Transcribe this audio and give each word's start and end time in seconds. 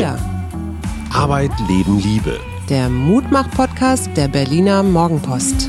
Wir. 0.00 0.18
Arbeit, 1.12 1.50
Leben, 1.68 1.98
Liebe. 1.98 2.40
Der 2.70 2.88
Mutmach-Podcast 2.88 4.08
der 4.16 4.28
Berliner 4.28 4.82
Morgenpost. 4.82 5.68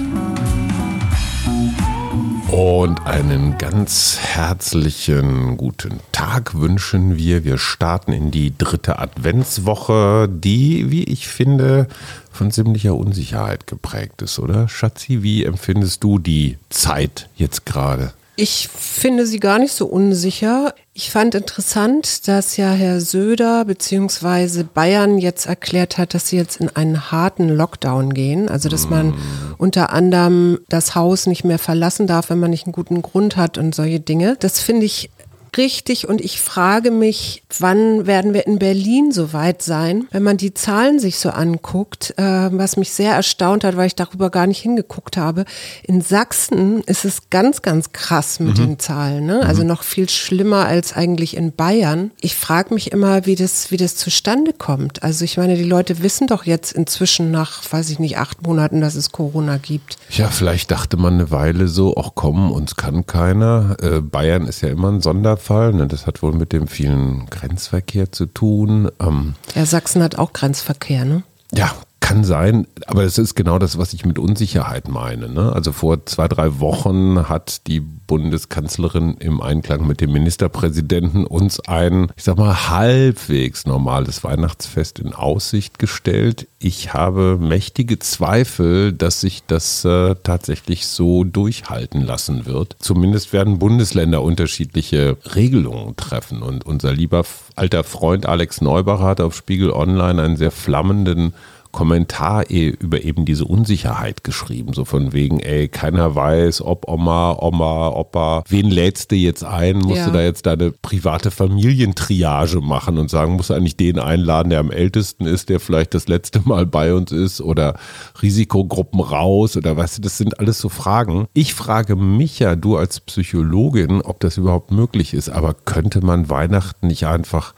Und 2.50 3.06
einen 3.06 3.58
ganz 3.58 4.20
herzlichen 4.22 5.58
guten 5.58 6.00
Tag 6.14 6.58
wünschen 6.58 7.18
wir. 7.18 7.44
Wir 7.44 7.58
starten 7.58 8.14
in 8.14 8.32
die 8.32 8.58
dritte 8.58 9.00
Adventswoche, 9.00 10.29
die, 10.32 10.90
wie 10.90 11.04
ich 11.04 11.28
finde, 11.28 11.90
von 12.32 12.52
ziemlicher 12.52 12.96
Unsicherheit 12.96 13.68
geprägt 13.68 14.22
ist, 14.22 14.40
oder? 14.40 14.70
Schatzi, 14.70 15.24
wie 15.24 15.44
empfindest 15.44 16.05
du 16.05 16.20
die 16.20 16.58
Zeit 16.70 17.27
jetzt 17.36 17.66
gerade? 17.66 18.13
Ich 18.38 18.70
finde 18.70 19.27
sie 19.27 19.40
gar 19.40 19.60
nicht 19.60 19.74
so 19.74 19.86
unsicher. 19.88 20.74
Ich 21.04 21.10
fand 21.10 21.34
interessant, 21.34 22.28
dass 22.28 22.58
ja 22.58 22.73
Herr 22.73 23.02
Söder 23.02 23.66
bzw. 23.66 24.62
Bayern 24.62 25.18
jetzt 25.18 25.48
erklärt 25.48 25.98
hat, 25.98 26.14
dass 26.14 26.27
sie 26.27 26.38
jetzt 26.38 26.62
in 26.62 26.70
einen 26.76 27.10
harten 27.10 27.50
Lockdown 27.50 28.14
gehen. 28.14 28.50
Also 28.50 28.70
dass 28.70 28.88
man 28.88 29.08
mm. 29.08 29.16
unter 29.58 29.91
anderem 29.91 30.60
das 30.70 30.94
Haus 30.94 31.26
nicht 31.26 31.44
mehr 31.44 31.58
verlassen 31.58 32.05
darf, 32.05 32.30
wenn 32.30 32.40
man 32.40 32.52
nicht 32.52 32.68
einen 32.68 32.74
guten 32.74 33.02
Grund 33.02 33.36
hat 33.36 33.58
und 33.58 33.74
solche 33.74 34.00
Dinge. 34.00 34.38
Das 34.41 34.62
finde 34.62 34.86
ich 34.86 35.10
richtig 35.58 36.08
und 36.08 36.22
ich 36.22 36.40
frage 36.40 36.91
mich, 36.91 37.44
wann 37.60 38.08
werden 38.08 38.34
wir 38.34 38.48
in 38.48 38.60
Berlin 38.60 39.12
so 39.12 39.34
weit 39.34 39.62
sein, 39.62 40.08
wenn 40.12 40.24
man 40.24 40.38
die 40.38 40.54
Zahlen 40.54 41.00
sich 41.00 41.18
so 41.18 41.30
anguckt, 41.30 42.14
äh, 42.18 42.50
was 42.52 42.77
mich 42.77 42.91
sehr 42.94 43.14
erstaunt 43.14 43.64
hat, 43.64 43.76
weil 43.76 43.88
ich 43.88 43.96
darüber 43.96 44.30
gar 44.30 44.48
nicht 44.48 44.62
hingeguckt 44.62 45.18
habe. 45.18 45.46
In 45.84 46.02
Sachsen 46.02 46.82
ist 46.82 47.04
es 47.04 47.30
ganz, 47.30 47.62
ganz 47.62 47.91
krass 47.91 48.40
mit 48.40 48.57
mhm. 48.57 48.62
den 48.62 48.79
Zahlen, 48.79 49.26
ne? 49.26 49.46
also 49.46 49.63
mhm. 49.63 49.68
noch 49.68 49.84
viel 49.84 50.07
schlimmer 50.07 50.66
als 50.66 50.94
eigentlich 50.94 51.35
in 51.35 51.52
Bayern. 51.52 52.12
Ich 52.22 52.35
frage 52.35 52.74
mich 52.74 52.91
immer, 52.91 53.26
wie 53.26 53.35
das, 53.35 53.72
wie 53.72 53.77
das 53.77 53.96
zustande 53.96 54.54
kommt. 54.54 55.04
Also 55.04 55.26
ich 55.26 55.38
meine, 55.38 55.57
die 55.57 55.63
Leute 55.63 56.02
wissen 56.02 56.27
doch 56.27 56.46
jetzt 56.46 56.72
inzwischen 56.72 57.32
nach, 57.32 57.62
weiß 57.70 57.90
ich 57.90 57.99
nicht, 57.99 58.18
acht 58.18 58.41
Monaten, 58.44 58.79
dass 58.79 58.96
es 58.96 59.12
Corona 59.12 59.57
gibt. 59.57 59.98
Ja, 60.10 60.29
vielleicht 60.29 60.72
dachte 60.72 60.96
man 60.98 61.16
eine 61.16 61.32
Weile 61.32 61.68
so, 61.68 61.96
ach 61.98 62.12
komm, 62.16 62.52
uns 62.52 62.76
kann 62.76 63.05
keiner. 63.05 63.76
Äh, 63.82 63.99
Bayern 63.99 64.47
ist 64.47 64.61
ja 64.61 64.69
immer 64.69 64.89
ein 64.89 65.02
Sonder 65.02 65.41
Fall. 65.42 65.73
Ne? 65.73 65.88
Das 65.88 66.08
hat 66.08 66.23
wohl 66.23 66.31
mit 66.31 66.53
dem 66.53 66.67
vielen 66.67 67.25
Grenzverkehr 67.30 68.11
zu 68.11 68.25
tun. 68.28 68.89
Ähm, 69.00 69.36
ja, 69.56 69.66
Sachsen 69.66 70.02
hat 70.02 70.17
auch 70.17 70.31
Grenzverkehr, 70.31 71.03
ne? 71.03 71.23
Ja, 71.53 71.75
kann 72.11 72.23
sein, 72.25 72.67
aber 72.87 73.03
es 73.03 73.17
ist 73.17 73.35
genau 73.35 73.57
das, 73.57 73.77
was 73.77 73.93
ich 73.93 74.03
mit 74.03 74.19
Unsicherheit 74.19 74.89
meine. 74.89 75.29
Ne? 75.29 75.53
Also 75.53 75.71
vor 75.71 76.05
zwei, 76.05 76.27
drei 76.27 76.59
Wochen 76.59 77.29
hat 77.29 77.67
die 77.67 77.79
Bundeskanzlerin 77.79 79.15
im 79.19 79.39
Einklang 79.39 79.87
mit 79.87 80.01
dem 80.01 80.11
Ministerpräsidenten 80.11 81.25
uns 81.25 81.61
ein, 81.61 82.11
ich 82.17 82.23
sag 82.25 82.37
mal, 82.37 82.69
halbwegs 82.69 83.65
normales 83.65 84.25
Weihnachtsfest 84.25 84.99
in 84.99 85.13
Aussicht 85.13 85.79
gestellt. 85.79 86.49
Ich 86.59 86.93
habe 86.93 87.37
mächtige 87.39 87.97
Zweifel, 87.97 88.91
dass 88.91 89.21
sich 89.21 89.43
das 89.47 89.85
äh, 89.85 90.15
tatsächlich 90.21 90.87
so 90.87 91.23
durchhalten 91.23 92.01
lassen 92.01 92.45
wird. 92.45 92.75
Zumindest 92.79 93.31
werden 93.31 93.57
Bundesländer 93.57 94.21
unterschiedliche 94.21 95.15
Regelungen 95.33 95.95
treffen. 95.95 96.41
Und 96.41 96.65
unser 96.65 96.91
lieber 96.91 97.23
alter 97.55 97.85
Freund 97.85 98.25
Alex 98.25 98.59
Neubacher 98.59 99.05
hat 99.05 99.21
auf 99.21 99.33
Spiegel 99.33 99.71
Online 99.71 100.21
einen 100.21 100.35
sehr 100.35 100.51
flammenden 100.51 101.33
Kommentar 101.72 102.50
eh 102.50 102.69
über 102.69 103.03
eben 103.03 103.25
diese 103.25 103.45
Unsicherheit 103.45 104.23
geschrieben, 104.23 104.73
so 104.73 104.86
von 104.86 105.14
wegen, 105.14 105.39
ey, 105.39 105.67
keiner 105.67 106.16
weiß, 106.16 106.61
ob 106.61 106.88
Oma, 106.88 107.38
Oma, 107.39 107.89
Opa, 107.89 108.44
wen 108.47 108.69
lädst 108.69 109.11
du 109.11 109.16
jetzt 109.16 109.44
ein? 109.44 109.78
Musst 109.80 109.97
ja. 109.97 110.05
du 110.08 110.11
da 110.11 110.22
jetzt 110.22 110.45
deine 110.45 110.72
private 110.72 111.31
Familientriage 111.31 112.62
machen 112.62 112.97
und 112.97 113.09
sagen, 113.09 113.34
musst 113.34 113.50
du 113.50 113.53
eigentlich 113.53 113.78
den 113.78 114.00
einladen, 114.00 114.50
der 114.50 114.59
am 114.59 114.72
ältesten 114.72 115.25
ist, 115.25 115.50
der 115.50 115.59
vielleicht 115.59 115.94
das 115.94 116.07
letzte 116.07 116.41
Mal 116.41 116.66
bei 116.66 116.94
uns 116.94 117.12
ist 117.12 117.41
oder 117.41 117.75
Risikogruppen 118.22 119.00
raus 119.00 119.57
oder 119.57 119.78
weißt 119.78 119.97
du, 119.97 120.01
das 120.01 120.18
sind 120.18 120.40
alles 120.40 120.59
so 120.59 120.69
Fragen. 120.69 121.28
Ich 121.34 121.53
frage 121.53 121.95
mich 121.95 122.40
ja, 122.40 122.56
du 122.56 122.78
als 122.78 123.00
Psychologin, 123.00 124.01
ob 124.01 124.19
das 124.19 124.38
überhaupt 124.38 124.72
möglich 124.72 125.13
ist, 125.13 125.29
aber 125.29 125.53
könnte 125.53 126.06
man 126.06 126.29
Weihnachten 126.29 126.88
nicht 126.88 127.06
einfach 127.06 127.53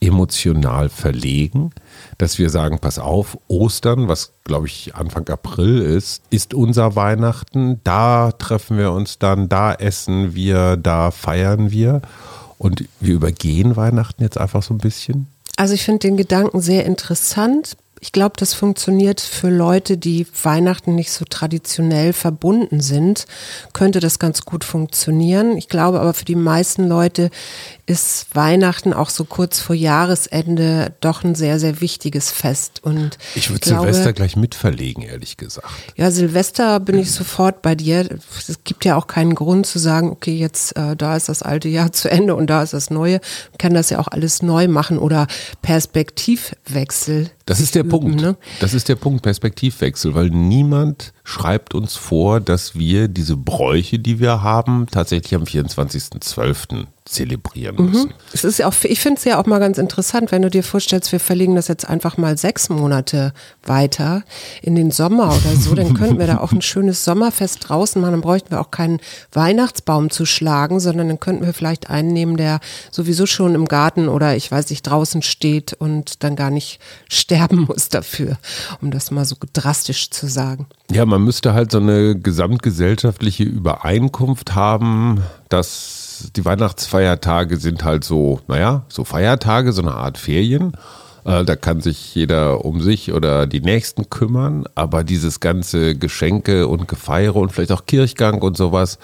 emotional 0.00 0.88
verlegen, 0.88 1.70
dass 2.18 2.38
wir 2.38 2.50
sagen, 2.50 2.78
pass 2.78 2.98
auf, 2.98 3.38
Ostern, 3.48 4.08
was 4.08 4.32
glaube 4.44 4.66
ich 4.66 4.94
Anfang 4.94 5.28
April 5.28 5.78
ist, 5.78 6.22
ist 6.30 6.54
unser 6.54 6.96
Weihnachten, 6.96 7.80
da 7.84 8.32
treffen 8.32 8.78
wir 8.78 8.92
uns 8.92 9.18
dann, 9.18 9.48
da 9.48 9.72
essen 9.74 10.34
wir, 10.34 10.76
da 10.76 11.10
feiern 11.10 11.70
wir. 11.70 12.02
Und 12.58 12.84
wir 12.98 13.14
übergehen 13.14 13.76
Weihnachten 13.76 14.22
jetzt 14.22 14.36
einfach 14.36 14.64
so 14.64 14.74
ein 14.74 14.78
bisschen. 14.78 15.28
Also 15.56 15.74
ich 15.74 15.84
finde 15.84 16.00
den 16.00 16.16
Gedanken 16.16 16.60
sehr 16.60 16.86
interessant, 16.86 17.76
ich 18.00 18.12
glaube, 18.12 18.34
das 18.36 18.54
funktioniert 18.54 19.20
für 19.20 19.50
Leute, 19.50 19.96
die 19.96 20.26
Weihnachten 20.42 20.94
nicht 20.94 21.10
so 21.10 21.24
traditionell 21.24 22.12
verbunden 22.12 22.80
sind, 22.80 23.26
könnte 23.72 24.00
das 24.00 24.18
ganz 24.18 24.44
gut 24.44 24.64
funktionieren. 24.64 25.56
Ich 25.56 25.68
glaube 25.68 26.00
aber 26.00 26.14
für 26.14 26.24
die 26.24 26.34
meisten 26.34 26.86
Leute 26.86 27.30
ist 27.86 28.26
Weihnachten 28.34 28.92
auch 28.92 29.08
so 29.08 29.24
kurz 29.24 29.60
vor 29.60 29.74
Jahresende 29.74 30.92
doch 31.00 31.24
ein 31.24 31.34
sehr, 31.34 31.58
sehr 31.58 31.80
wichtiges 31.80 32.30
Fest. 32.30 32.80
Und 32.82 33.18
ich 33.34 33.50
würde 33.50 33.66
Silvester 33.66 34.12
gleich 34.12 34.36
mitverlegen, 34.36 35.02
ehrlich 35.02 35.38
gesagt. 35.38 35.66
Ja, 35.96 36.10
Silvester 36.10 36.80
bin 36.80 36.98
ich 36.98 37.10
sofort 37.10 37.62
bei 37.62 37.74
dir. 37.74 38.06
Es 38.46 38.58
gibt 38.64 38.84
ja 38.84 38.96
auch 38.96 39.06
keinen 39.06 39.34
Grund 39.34 39.66
zu 39.66 39.78
sagen, 39.78 40.10
okay, 40.10 40.36
jetzt 40.36 40.76
äh, 40.76 40.96
da 40.96 41.16
ist 41.16 41.28
das 41.30 41.42
alte 41.42 41.68
Jahr 41.68 41.92
zu 41.98 42.10
Ende 42.10 42.34
und 42.34 42.48
da 42.48 42.62
ist 42.62 42.74
das 42.74 42.90
neue. 42.90 43.20
Man 43.52 43.58
kann 43.58 43.74
das 43.74 43.90
ja 43.90 43.98
auch 43.98 44.08
alles 44.08 44.42
neu 44.42 44.68
machen 44.68 44.98
oder 44.98 45.26
Perspektivwechsel. 45.62 47.30
Das 47.48 47.60
ist 47.60 47.74
der 47.74 47.82
Punkt. 47.82 48.20
Ne? 48.20 48.36
Das 48.60 48.74
ist 48.74 48.90
der 48.90 48.96
Punkt, 48.96 49.22
Perspektivwechsel, 49.22 50.14
weil 50.14 50.28
niemand 50.28 51.14
schreibt 51.28 51.74
uns 51.74 51.94
vor, 51.94 52.40
dass 52.40 52.74
wir 52.74 53.06
diese 53.06 53.36
Bräuche, 53.36 53.98
die 53.98 54.18
wir 54.18 54.42
haben, 54.42 54.86
tatsächlich 54.90 55.34
am 55.34 55.42
24.12 55.42 56.86
zelebrieren 57.08 57.76
mhm. 57.76 57.90
müssen. 57.90 58.08
Mhm. 58.08 58.14
Es 58.32 58.44
ist 58.44 58.58
ja 58.58 58.68
auch, 58.68 58.74
ich 58.82 59.00
finde 59.00 59.18
es 59.18 59.24
ja 59.24 59.40
auch 59.40 59.46
mal 59.46 59.58
ganz 59.58 59.78
interessant, 59.78 60.30
wenn 60.30 60.42
du 60.42 60.50
dir 60.50 60.62
vorstellst, 60.62 61.10
wir 61.12 61.20
verlegen 61.20 61.54
das 61.54 61.68
jetzt 61.68 61.88
einfach 61.88 62.16
mal 62.16 62.36
sechs 62.36 62.68
Monate 62.68 63.32
weiter 63.64 64.22
in 64.62 64.74
den 64.74 64.90
Sommer 64.90 65.28
oder 65.28 65.56
so, 65.56 65.74
dann 65.74 65.94
könnten 65.94 66.18
wir 66.18 66.26
da 66.26 66.38
auch 66.38 66.52
ein 66.52 66.62
schönes 66.62 67.04
Sommerfest 67.04 67.68
draußen 67.68 68.00
machen. 68.00 68.12
Dann 68.12 68.20
bräuchten 68.20 68.50
wir 68.50 68.60
auch 68.60 68.70
keinen 68.70 69.00
Weihnachtsbaum 69.32 70.10
zu 70.10 70.26
schlagen, 70.26 70.80
sondern 70.80 71.08
dann 71.08 71.20
könnten 71.20 71.44
wir 71.44 71.54
vielleicht 71.54 71.90
einen 71.90 72.12
nehmen, 72.12 72.36
der 72.36 72.60
sowieso 72.90 73.26
schon 73.26 73.54
im 73.54 73.66
Garten 73.66 74.08
oder 74.08 74.36
ich 74.36 74.50
weiß 74.50 74.70
nicht, 74.70 74.82
draußen 74.82 75.22
steht 75.22 75.72
und 75.72 76.22
dann 76.22 76.36
gar 76.36 76.50
nicht 76.50 76.80
sterben 77.08 77.66
muss 77.68 77.88
dafür, 77.88 78.38
um 78.80 78.90
das 78.90 79.10
mal 79.10 79.24
so 79.24 79.36
drastisch 79.52 80.10
zu 80.10 80.26
sagen. 80.26 80.66
Ja, 80.90 81.04
man 81.04 81.17
müsste 81.18 81.54
halt 81.54 81.70
so 81.70 81.78
eine 81.78 82.18
gesamtgesellschaftliche 82.18 83.44
Übereinkunft 83.44 84.54
haben, 84.54 85.22
dass 85.48 86.30
die 86.36 86.44
Weihnachtsfeiertage 86.44 87.58
sind 87.58 87.84
halt 87.84 88.04
so, 88.04 88.40
naja, 88.48 88.82
so 88.88 89.04
Feiertage, 89.04 89.72
so 89.72 89.82
eine 89.82 89.94
Art 89.94 90.18
Ferien. 90.18 90.72
Äh, 91.24 91.44
da 91.44 91.56
kann 91.56 91.80
sich 91.80 92.14
jeder 92.14 92.64
um 92.64 92.80
sich 92.80 93.12
oder 93.12 93.46
die 93.46 93.60
Nächsten 93.60 94.08
kümmern, 94.10 94.64
aber 94.74 95.04
dieses 95.04 95.40
ganze 95.40 95.94
Geschenke 95.94 96.66
und 96.66 96.88
Gefeiere 96.88 97.36
und 97.36 97.52
vielleicht 97.52 97.72
auch 97.72 97.86
Kirchgang 97.86 98.40
und 98.40 98.56
sowas, 98.56 98.98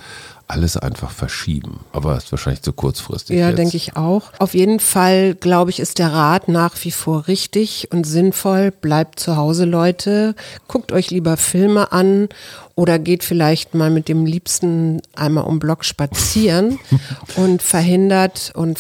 alles 0.47 0.77
einfach 0.77 1.10
verschieben. 1.10 1.81
Aber 1.93 2.16
ist 2.16 2.31
wahrscheinlich 2.31 2.62
zu 2.62 2.72
kurzfristig. 2.72 3.38
Ja, 3.38 3.53
denke 3.53 3.77
ich 3.77 3.97
auch. 3.97 4.32
Auf 4.38 4.55
jeden 4.55 4.81
Fall, 4.81 5.34
glaube 5.34 5.71
ich, 5.71 5.81
ist 5.81 5.99
der 5.99 6.12
Rat 6.12 6.49
nach 6.49 6.75
wie 6.82 6.91
vor 6.91 7.28
richtig 7.28 7.88
und 7.93 8.05
sinnvoll. 8.05 8.71
Bleibt 8.71 9.21
zu 9.21 9.37
Hause, 9.37 9.65
Leute. 9.65 10.34
Guckt 10.69 10.93
euch 10.93 11.10
lieber 11.10 11.37
Filme 11.37 11.93
an 11.93 12.28
oder 12.75 12.99
geht 12.99 13.25
vielleicht 13.25 13.74
mal 13.74 13.91
mit 13.91 14.09
dem 14.09 14.27
Liebsten 14.27 15.01
einmal 15.15 15.45
um 15.45 15.59
Block 15.59 15.84
spazieren 15.84 16.78
und 17.36 17.63
verhindert 17.63 18.53
und 18.54 18.78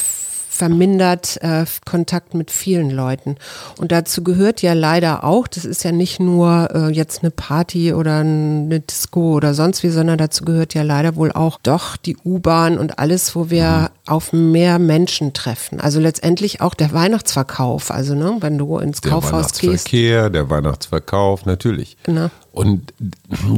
vermindert 0.64 1.38
äh, 1.42 1.66
Kontakt 1.84 2.32
mit 2.32 2.50
vielen 2.50 2.90
Leuten. 2.90 3.36
Und 3.78 3.92
dazu 3.92 4.24
gehört 4.24 4.62
ja 4.62 4.72
leider 4.72 5.22
auch, 5.22 5.46
das 5.46 5.66
ist 5.66 5.84
ja 5.84 5.92
nicht 5.92 6.20
nur 6.20 6.70
äh, 6.72 6.88
jetzt 6.88 7.22
eine 7.22 7.30
Party 7.30 7.92
oder 7.92 8.20
eine 8.20 8.80
Disco 8.80 9.34
oder 9.34 9.52
sonst 9.52 9.82
wie, 9.82 9.90
sondern 9.90 10.16
dazu 10.16 10.42
gehört 10.42 10.72
ja 10.72 10.82
leider 10.82 11.16
wohl 11.16 11.32
auch 11.32 11.58
doch 11.62 11.98
die 11.98 12.16
U-Bahn 12.24 12.78
und 12.78 12.98
alles, 12.98 13.36
wo 13.36 13.50
wir 13.50 13.90
mhm. 14.06 14.12
auf 14.12 14.32
mehr 14.32 14.78
Menschen 14.78 15.34
treffen. 15.34 15.80
Also 15.80 16.00
letztendlich 16.00 16.62
auch 16.62 16.72
der 16.72 16.94
Weihnachtsverkauf. 16.94 17.90
Also 17.90 18.14
ne, 18.14 18.38
wenn 18.40 18.56
du 18.56 18.78
ins 18.78 19.02
der 19.02 19.10
Kaufhaus 19.10 19.52
gehst. 19.52 19.62
Der 19.62 19.68
Weihnachtsverkehr, 19.68 20.30
der 20.30 20.50
Weihnachtsverkauf, 20.50 21.44
natürlich. 21.44 21.98
Genau. 22.04 22.30
Und 22.54 22.94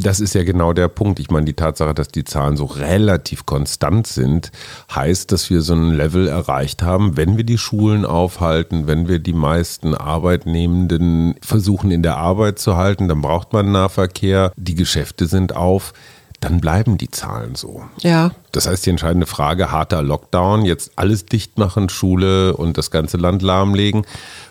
das 0.01 0.21
ist 0.21 0.35
ja 0.35 0.43
genau 0.43 0.73
der 0.73 0.89
Punkt. 0.89 1.21
Ich 1.21 1.31
meine, 1.31 1.45
die 1.45 1.53
Tatsache, 1.53 1.93
dass 1.93 2.09
die 2.09 2.25
Zahlen 2.25 2.57
so 2.57 2.65
relativ 2.65 3.45
konstant 3.45 4.07
sind, 4.07 4.51
heißt, 4.95 5.31
dass 5.33 5.51
wir 5.51 5.61
so 5.61 5.75
ein 5.75 5.93
Level 5.93 6.29
erreicht 6.29 6.83
haben, 6.83 7.19
wenn 7.19 7.37
wir 7.37 7.45
die 7.45 7.59
Schulen 7.59 8.07
aufhalten, 8.07 8.87
wenn 8.87 9.07
wir 9.07 9.19
die 9.19 9.35
meisten 9.35 9.95
Arbeitnehmenden 9.95 11.35
versuchen 11.43 11.91
in 11.91 12.03
der 12.03 12.17
Arbeit 12.17 12.59
zu 12.59 12.77
halten, 12.77 13.07
dann 13.07 13.21
braucht 13.21 13.53
man 13.53 13.71
Nahverkehr, 13.71 14.53
die 14.57 14.75
Geschäfte 14.75 15.27
sind 15.27 15.55
auf 15.55 15.93
dann 16.41 16.61
bleiben 16.61 16.99
die 16.99 17.11
Zahlen 17.11 17.55
so. 17.55 17.85
Ja. 18.01 18.33
Das 18.53 18.67
heißt, 18.67 18.85
die 18.85 18.91
entscheidende 18.91 19.27
Frage, 19.27 19.73
harter 19.73 20.03
Lockdown, 20.03 20.65
jetzt 20.65 20.93
alles 20.97 21.27
dicht 21.27 21.59
machen, 21.59 21.89
Schule 21.89 22.57
und 22.57 22.77
das 22.79 22.91
ganze 22.91 23.17
Land 23.17 23.43
lahmlegen, 23.43 24.05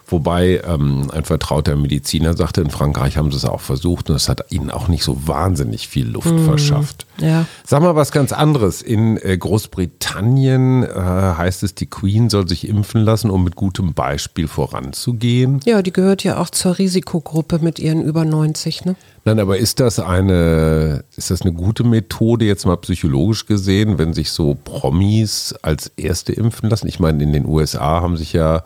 Wobei 0.07 0.62
ähm, 0.66 1.10
ein 1.12 1.24
vertrauter 1.24 1.75
Mediziner 1.75 2.36
sagte, 2.36 2.62
in 2.62 2.69
Frankreich 2.69 3.18
haben 3.18 3.31
sie 3.31 3.38
es 3.38 3.46
auch 3.46 3.62
versucht 3.62 4.10
und 4.10 4.16
es 4.16 4.30
hat 4.30 4.52
ihnen 4.52 4.69
auch 4.69 4.88
nicht 4.88 5.04
so 5.04 5.28
wahnsinnig 5.28 5.88
viel 5.88 6.07
Luft 6.07 6.31
mhm. 6.31 6.46
verschafft. 6.46 7.07
Ja. 7.18 7.46
Sag 7.66 7.81
mal 7.81 7.96
was 7.96 8.12
ganz 8.12 8.31
anderes. 8.31 8.81
In 8.81 9.18
äh, 9.18 9.38
Großbritannien 9.38 10.84
äh, 10.84 10.90
heißt 10.90 11.63
es, 11.63 11.74
die 11.75 11.88
Queen 11.88 12.30
soll 12.30 12.48
sich 12.48 12.68
impfen 12.68 13.02
lassen, 13.02 13.30
um 13.31 13.44
mit 13.44 13.56
gutem 13.56 13.94
Beispiel 13.94 14.48
voranzugehen. 14.48 15.60
Ja, 15.66 15.81
die 15.81 15.94
gehört 15.94 16.24
ja 16.24 16.38
auch 16.38 16.50
zur 16.50 16.78
Risikogruppe 16.78 17.60
mit 17.60 17.80
ihren 17.80 18.04
über 18.04 18.25
90, 18.25 18.86
ne? 18.86 18.96
Nein, 19.28 19.40
aber 19.40 19.57
ist 19.57 19.80
das 19.80 19.98
eine, 19.98 21.04
ist 21.18 21.31
das 21.31 21.42
eine 21.42 21.52
gute 21.52 21.84
Methode, 21.84 22.46
jetzt 22.46 22.68
mal 22.68 22.78
psychologisch 22.78 23.48
gesehen, 23.48 23.98
wenn 23.98 24.13
sich 24.13 24.30
so 24.30 24.54
Promis 24.54 25.56
als 25.63 25.92
Erste 25.98 26.31
impfen 26.31 26.69
lassen? 26.69 26.88
Ich 26.88 27.00
meine, 27.00 27.24
in 27.24 27.34
den 27.34 27.48
USA 27.48 28.02
haben 28.02 28.18
sich 28.18 28.34
ja 28.34 28.63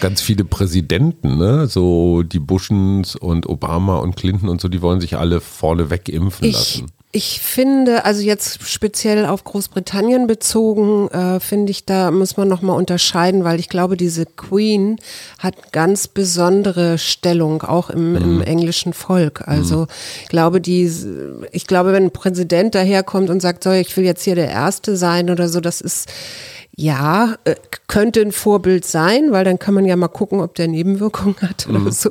ganz 0.00 0.22
viele 0.22 0.44
Präsidenten, 0.44 0.75
ne? 0.82 1.66
so 1.66 2.22
die 2.22 2.38
Bushens 2.38 3.16
und 3.16 3.48
Obama 3.48 3.96
und 3.98 4.16
Clinton 4.16 4.48
und 4.48 4.60
so, 4.60 4.68
die 4.68 4.82
wollen 4.82 5.00
sich 5.00 5.16
alle 5.16 5.40
vorneweg 5.40 6.08
impfen 6.08 6.46
ich, 6.48 6.54
lassen. 6.54 6.86
Ich 7.12 7.40
finde, 7.40 8.04
also 8.04 8.20
jetzt 8.20 8.68
speziell 8.68 9.24
auf 9.24 9.42
Großbritannien 9.42 10.26
bezogen, 10.26 11.08
äh, 11.08 11.40
finde 11.40 11.70
ich, 11.70 11.86
da 11.86 12.10
muss 12.10 12.36
man 12.36 12.46
nochmal 12.46 12.76
unterscheiden, 12.76 13.42
weil 13.42 13.58
ich 13.58 13.70
glaube, 13.70 13.96
diese 13.96 14.26
Queen 14.26 14.98
hat 15.38 15.72
ganz 15.72 16.08
besondere 16.08 16.98
Stellung, 16.98 17.62
auch 17.62 17.88
im, 17.88 18.10
mhm. 18.10 18.16
im 18.16 18.40
englischen 18.42 18.92
Volk. 18.92 19.48
Also 19.48 19.82
mhm. 19.82 19.86
ich 20.24 20.28
glaube, 20.28 20.60
die, 20.60 20.92
ich 21.52 21.66
glaube, 21.66 21.92
wenn 21.92 22.04
ein 22.04 22.10
Präsident 22.10 22.74
daherkommt 22.74 23.30
und 23.30 23.40
sagt, 23.40 23.64
so, 23.64 23.70
ich 23.70 23.96
will 23.96 24.04
jetzt 24.04 24.24
hier 24.24 24.34
der 24.34 24.50
Erste 24.50 24.98
sein 24.98 25.30
oder 25.30 25.48
so, 25.48 25.60
das 25.60 25.80
ist 25.80 26.10
ja, 26.78 27.36
äh, 27.44 27.54
könnte 27.88 28.20
ein 28.20 28.32
Vorbild 28.32 28.84
sein, 28.84 29.32
weil 29.32 29.44
dann 29.44 29.58
kann 29.58 29.72
man 29.72 29.86
ja 29.86 29.96
mal 29.96 30.08
gucken, 30.08 30.40
ob 30.40 30.54
der 30.56 30.68
Nebenwirkungen 30.68 31.36
hat 31.40 31.66
oder 31.68 31.78
mhm. 31.78 31.90
so. 31.90 32.10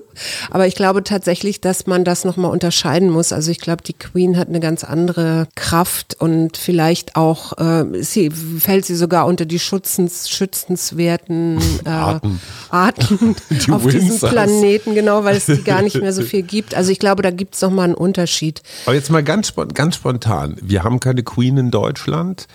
Aber 0.49 0.65
ich 0.65 0.73
glaube 0.73 1.03
tatsächlich, 1.03 1.61
dass 1.61 1.85
man 1.85 2.03
das 2.03 2.25
nochmal 2.25 2.49
unterscheiden 2.49 3.09
muss. 3.09 3.31
Also 3.31 3.51
ich 3.51 3.59
glaube, 3.59 3.83
die 3.83 3.93
Queen 3.93 4.37
hat 4.37 4.47
eine 4.47 4.59
ganz 4.59 4.83
andere 4.83 5.47
Kraft 5.53 6.19
und 6.19 6.57
vielleicht 6.57 7.15
auch, 7.15 7.57
äh, 7.59 8.01
sie, 8.01 8.31
fällt 8.31 8.85
sie 8.85 8.95
sogar 8.95 9.27
unter 9.27 9.45
die 9.45 9.59
Schützens, 9.59 10.29
schützenswerten 10.29 11.59
äh, 11.85 11.89
Arten, 11.89 12.41
Arten 12.71 13.35
die 13.51 13.71
auf 13.71 13.83
Windsors. 13.83 14.03
diesem 14.03 14.29
Planeten, 14.29 14.95
genau, 14.95 15.23
weil 15.25 15.37
es 15.37 15.45
die 15.45 15.63
gar 15.63 15.83
nicht 15.83 15.97
mehr 16.01 16.13
so 16.13 16.21
viel 16.23 16.41
gibt. 16.41 16.73
Also 16.73 16.91
ich 16.91 16.97
glaube, 16.97 17.21
da 17.21 17.29
gibt 17.29 17.53
es 17.53 17.61
nochmal 17.61 17.85
einen 17.85 17.95
Unterschied. 17.95 18.63
Aber 18.87 18.95
jetzt 18.95 19.11
mal 19.11 19.23
ganz, 19.23 19.53
ganz 19.75 19.95
spontan. 19.95 20.55
Wir 20.59 20.83
haben 20.83 20.99
keine 20.99 21.21
Queen 21.21 21.57
in 21.57 21.69
Deutschland. 21.69 22.47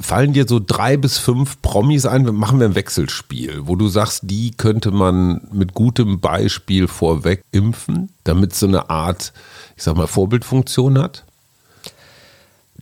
Fallen 0.00 0.32
dir 0.32 0.46
so 0.48 0.58
drei 0.58 0.96
bis 0.96 1.18
fünf 1.18 1.51
Promis 1.60 2.06
ein, 2.06 2.24
machen 2.34 2.58
wir 2.60 2.66
ein 2.66 2.74
Wechselspiel, 2.74 3.66
wo 3.66 3.76
du 3.76 3.88
sagst, 3.88 4.22
die 4.24 4.52
könnte 4.52 4.90
man 4.90 5.48
mit 5.52 5.74
gutem 5.74 6.20
Beispiel 6.20 6.88
vorweg 6.88 7.42
impfen, 7.50 8.10
damit 8.24 8.54
so 8.54 8.66
eine 8.66 8.88
Art, 8.90 9.32
ich 9.76 9.82
sag 9.82 9.96
mal, 9.96 10.06
Vorbildfunktion 10.06 10.98
hat? 10.98 11.24